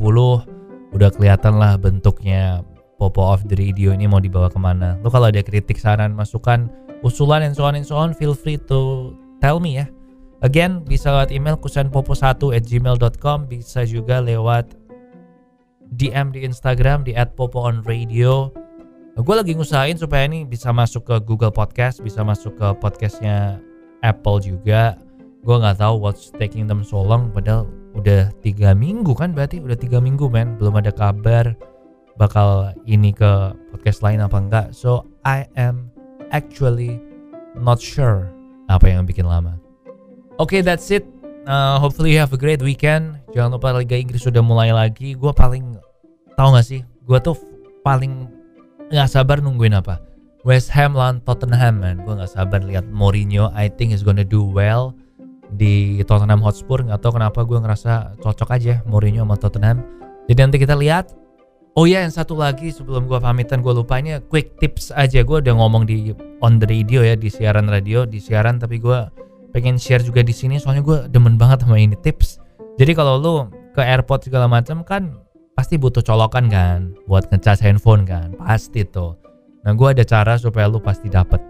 udah 0.92 1.10
kelihatan 1.14 1.54
lah 1.56 1.78
bentuknya 1.78 2.66
Popo 3.02 3.34
of 3.34 3.42
the 3.50 3.58
Radio 3.58 3.90
ini 3.90 4.06
mau 4.06 4.22
dibawa 4.22 4.46
ke 4.46 4.62
mana. 4.62 4.94
Lo 5.02 5.10
kalau 5.10 5.26
ada 5.26 5.42
kritik, 5.42 5.74
saran, 5.74 6.14
masukan, 6.14 6.70
usulan 7.02 7.42
and 7.42 7.58
so 7.58 7.66
on 7.66 7.74
and 7.74 7.82
so 7.82 7.98
on, 7.98 8.14
feel 8.14 8.30
free 8.30 8.54
to 8.70 9.10
tell 9.42 9.58
me 9.58 9.82
ya. 9.82 9.90
Again, 10.46 10.86
bisa 10.86 11.10
lewat 11.10 11.34
email 11.34 11.58
kusenpopo1 11.58 12.38
at 12.54 12.62
gmail.com, 12.62 13.50
bisa 13.50 13.82
juga 13.82 14.22
lewat 14.22 14.78
DM 15.98 16.30
di 16.30 16.46
Instagram 16.46 17.02
di 17.02 17.18
@popoonradio. 17.18 18.54
Gue 19.18 19.34
lagi 19.34 19.58
ngusahain 19.58 19.98
supaya 19.98 20.30
ini 20.30 20.46
bisa 20.46 20.70
masuk 20.70 21.02
ke 21.10 21.18
Google 21.26 21.50
Podcast, 21.50 22.06
bisa 22.06 22.22
masuk 22.22 22.54
ke 22.54 22.70
podcastnya 22.78 23.58
Apple 24.06 24.46
juga. 24.46 24.94
Gue 25.42 25.58
nggak 25.58 25.82
tahu 25.82 25.98
what's 25.98 26.30
taking 26.38 26.70
them 26.70 26.86
so 26.86 27.02
long, 27.02 27.34
padahal 27.34 27.66
udah 27.98 28.30
tiga 28.46 28.72
minggu 28.78 29.10
kan 29.12 29.34
berarti 29.34 29.58
udah 29.58 29.74
tiga 29.74 29.98
minggu 29.98 30.30
men, 30.30 30.54
belum 30.56 30.78
ada 30.78 30.94
kabar 30.94 31.58
bakal 32.14 32.70
ini 32.86 33.10
ke 33.10 33.50
podcast 33.74 34.06
lain 34.06 34.22
apa 34.22 34.38
enggak. 34.38 34.66
So 34.70 35.10
I 35.26 35.50
am 35.58 35.90
actually 36.30 37.02
not 37.58 37.82
sure 37.82 38.30
apa 38.70 38.86
yang 38.86 39.02
bikin 39.02 39.26
lama. 39.26 39.58
Oke, 40.38 40.58
okay, 40.58 40.60
that's 40.62 40.88
it. 40.94 41.02
Uh, 41.42 41.76
hopefully 41.82 42.14
you 42.14 42.22
have 42.22 42.30
a 42.30 42.38
great 42.38 42.62
weekend. 42.62 43.18
Jangan 43.34 43.58
lupa 43.58 43.74
Liga 43.74 43.98
Inggris 43.98 44.22
sudah 44.22 44.40
mulai 44.46 44.70
lagi. 44.70 45.18
Gue 45.18 45.34
paling 45.34 45.74
tahu 46.38 46.54
gak 46.54 46.66
sih? 46.70 46.86
Gue 47.02 47.18
tuh 47.18 47.34
paling 47.82 48.30
nggak 48.94 49.10
sabar 49.10 49.42
nungguin 49.42 49.74
apa? 49.74 49.98
West 50.46 50.70
Ham 50.70 50.94
lawan 50.94 51.18
Tottenham 51.26 51.82
man. 51.82 51.98
Gue 52.06 52.14
nggak 52.14 52.30
sabar 52.30 52.62
lihat 52.62 52.86
Mourinho. 52.94 53.50
I 53.58 53.66
think 53.66 53.90
is 53.90 54.06
gonna 54.06 54.22
do 54.22 54.46
well 54.46 54.94
di 55.54 56.00
Tottenham 56.04 56.40
Hotspur. 56.42 56.84
Gak 56.88 57.00
tau 57.04 57.12
kenapa 57.14 57.44
gue 57.44 57.58
ngerasa 57.60 58.18
cocok 58.18 58.48
aja 58.56 58.80
Mourinho 58.88 59.22
sama 59.22 59.36
Tottenham. 59.36 59.84
Jadi 60.26 60.38
nanti 60.38 60.58
kita 60.58 60.74
lihat 60.78 61.22
Oh 61.72 61.88
ya, 61.88 62.04
yang 62.04 62.12
satu 62.12 62.36
lagi 62.36 62.68
sebelum 62.68 63.08
gua 63.08 63.16
pamitan 63.16 63.64
gue 63.64 63.72
lupa 63.72 63.96
ini 63.96 64.20
quick 64.28 64.60
tips 64.60 64.92
aja. 64.92 65.24
Gue 65.24 65.40
udah 65.40 65.56
ngomong 65.56 65.88
di 65.88 66.12
on 66.44 66.60
the 66.60 66.68
radio 66.68 67.00
ya 67.00 67.16
di 67.16 67.32
siaran 67.32 67.64
radio, 67.64 68.04
di 68.04 68.20
siaran 68.20 68.60
tapi 68.60 68.76
gue 68.76 69.08
pengen 69.56 69.80
share 69.80 70.04
juga 70.04 70.20
di 70.20 70.36
sini 70.36 70.60
soalnya 70.60 70.84
gue 70.84 70.98
demen 71.08 71.40
banget 71.40 71.64
sama 71.64 71.80
ini 71.80 71.96
tips. 71.96 72.36
Jadi 72.76 72.92
kalau 72.92 73.16
lu 73.16 73.34
ke 73.72 73.80
airport 73.80 74.28
segala 74.28 74.52
macam 74.52 74.84
kan 74.84 75.16
pasti 75.56 75.80
butuh 75.80 76.04
colokan 76.04 76.52
kan 76.52 76.92
buat 77.08 77.32
ngecas 77.32 77.64
handphone 77.64 78.04
kan, 78.04 78.36
pasti 78.36 78.84
tuh. 78.84 79.16
Nah 79.64 79.72
gue 79.72 79.88
ada 79.96 80.04
cara 80.04 80.36
supaya 80.36 80.68
lu 80.68 80.76
pasti 80.76 81.08
dapet. 81.08 81.40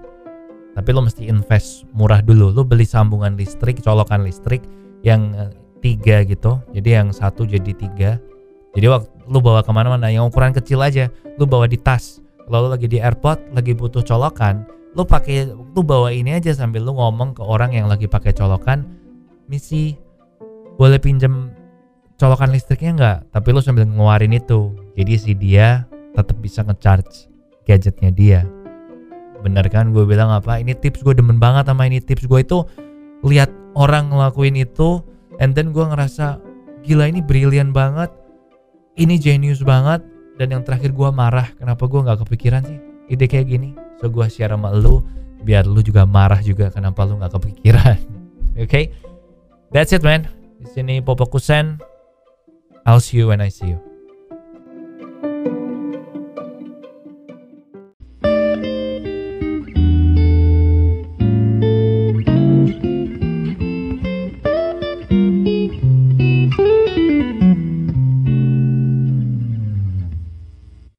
Tapi 0.72 0.88
lu 0.92 1.04
mesti 1.04 1.28
invest 1.28 1.84
murah 1.92 2.24
dulu. 2.24 2.50
Lu 2.52 2.62
beli 2.64 2.88
sambungan 2.88 3.36
listrik, 3.36 3.84
colokan 3.84 4.24
listrik 4.24 4.64
yang 5.04 5.32
eh, 5.36 5.52
tiga 5.84 6.24
gitu. 6.24 6.60
Jadi 6.72 6.88
yang 6.96 7.12
satu 7.12 7.44
jadi 7.44 7.72
tiga 7.76 8.16
jadi 8.72 8.86
waktu 8.88 9.08
lu 9.28 9.38
bawa 9.44 9.60
ke 9.60 9.70
mana-mana 9.70 10.08
yang 10.08 10.28
ukuran 10.28 10.56
kecil 10.56 10.80
aja, 10.80 11.12
lu 11.36 11.44
bawa 11.44 11.68
di 11.68 11.76
tas. 11.76 12.24
Kalau 12.48 12.68
lu 12.68 12.68
lagi 12.72 12.88
di 12.88 12.98
airport, 12.98 13.52
lagi 13.52 13.76
butuh 13.76 14.00
colokan, 14.02 14.64
lu 14.96 15.04
pakai, 15.04 15.52
lu 15.52 15.80
bawa 15.84 16.10
ini 16.10 16.36
aja 16.36 16.52
sambil 16.56 16.84
lu 16.84 16.96
ngomong 16.96 17.36
ke 17.36 17.42
orang 17.44 17.76
yang 17.76 17.86
lagi 17.86 18.08
pakai 18.08 18.32
colokan, 18.32 18.84
misi 19.46 19.96
boleh 20.80 20.98
pinjam 20.98 21.52
colokan 22.16 22.50
listriknya 22.50 22.92
nggak? 22.96 23.18
Tapi 23.32 23.48
lu 23.52 23.60
sambil 23.60 23.84
ngeluarin 23.84 24.32
itu, 24.32 24.72
jadi 24.96 25.12
si 25.20 25.32
dia 25.36 25.84
tetap 26.16 26.36
bisa 26.40 26.64
ngecharge 26.64 27.28
gadgetnya 27.68 28.10
dia. 28.12 28.40
Bener 29.42 29.66
kan? 29.68 29.90
Gue 29.90 30.06
bilang 30.06 30.30
apa? 30.30 30.62
Ini 30.62 30.78
tips 30.78 31.02
gue 31.02 31.12
demen 31.12 31.42
banget 31.42 31.66
sama 31.68 31.86
ini 31.90 31.98
tips 31.98 32.24
gue 32.30 32.40
itu 32.40 32.62
lihat 33.26 33.50
orang 33.74 34.10
ngelakuin 34.14 34.58
itu, 34.58 35.02
and 35.42 35.52
then 35.58 35.74
gue 35.74 35.82
ngerasa 35.82 36.38
gila 36.86 37.10
ini 37.10 37.20
brilian 37.20 37.74
banget. 37.74 38.10
Ini 38.96 39.18
genius 39.18 39.60
banget. 39.62 40.02
Dan 40.40 40.54
yang 40.54 40.62
terakhir 40.64 40.96
gue 40.96 41.08
marah. 41.12 41.50
Kenapa 41.60 41.84
gue 41.86 42.00
nggak 42.00 42.24
kepikiran 42.24 42.62
sih? 42.64 42.78
Ide 43.12 43.26
kayak 43.28 43.46
gini. 43.50 43.74
So 44.00 44.08
gue 44.08 44.26
share 44.30 44.54
sama 44.54 44.72
lu 44.72 45.02
biar 45.42 45.66
lu 45.66 45.82
juga 45.82 46.06
marah 46.06 46.38
juga 46.38 46.70
kenapa 46.70 47.02
lu 47.02 47.18
nggak 47.18 47.34
kepikiran. 47.34 47.98
Oke 48.56 48.64
okay? 48.66 48.84
that's 49.74 49.92
it 49.92 50.06
man. 50.06 50.30
Di 50.62 50.70
sini 50.70 51.02
I'll 52.82 52.98
see 52.98 53.18
you 53.18 53.30
when 53.30 53.38
I 53.42 53.50
see 53.50 53.74
you 53.74 53.91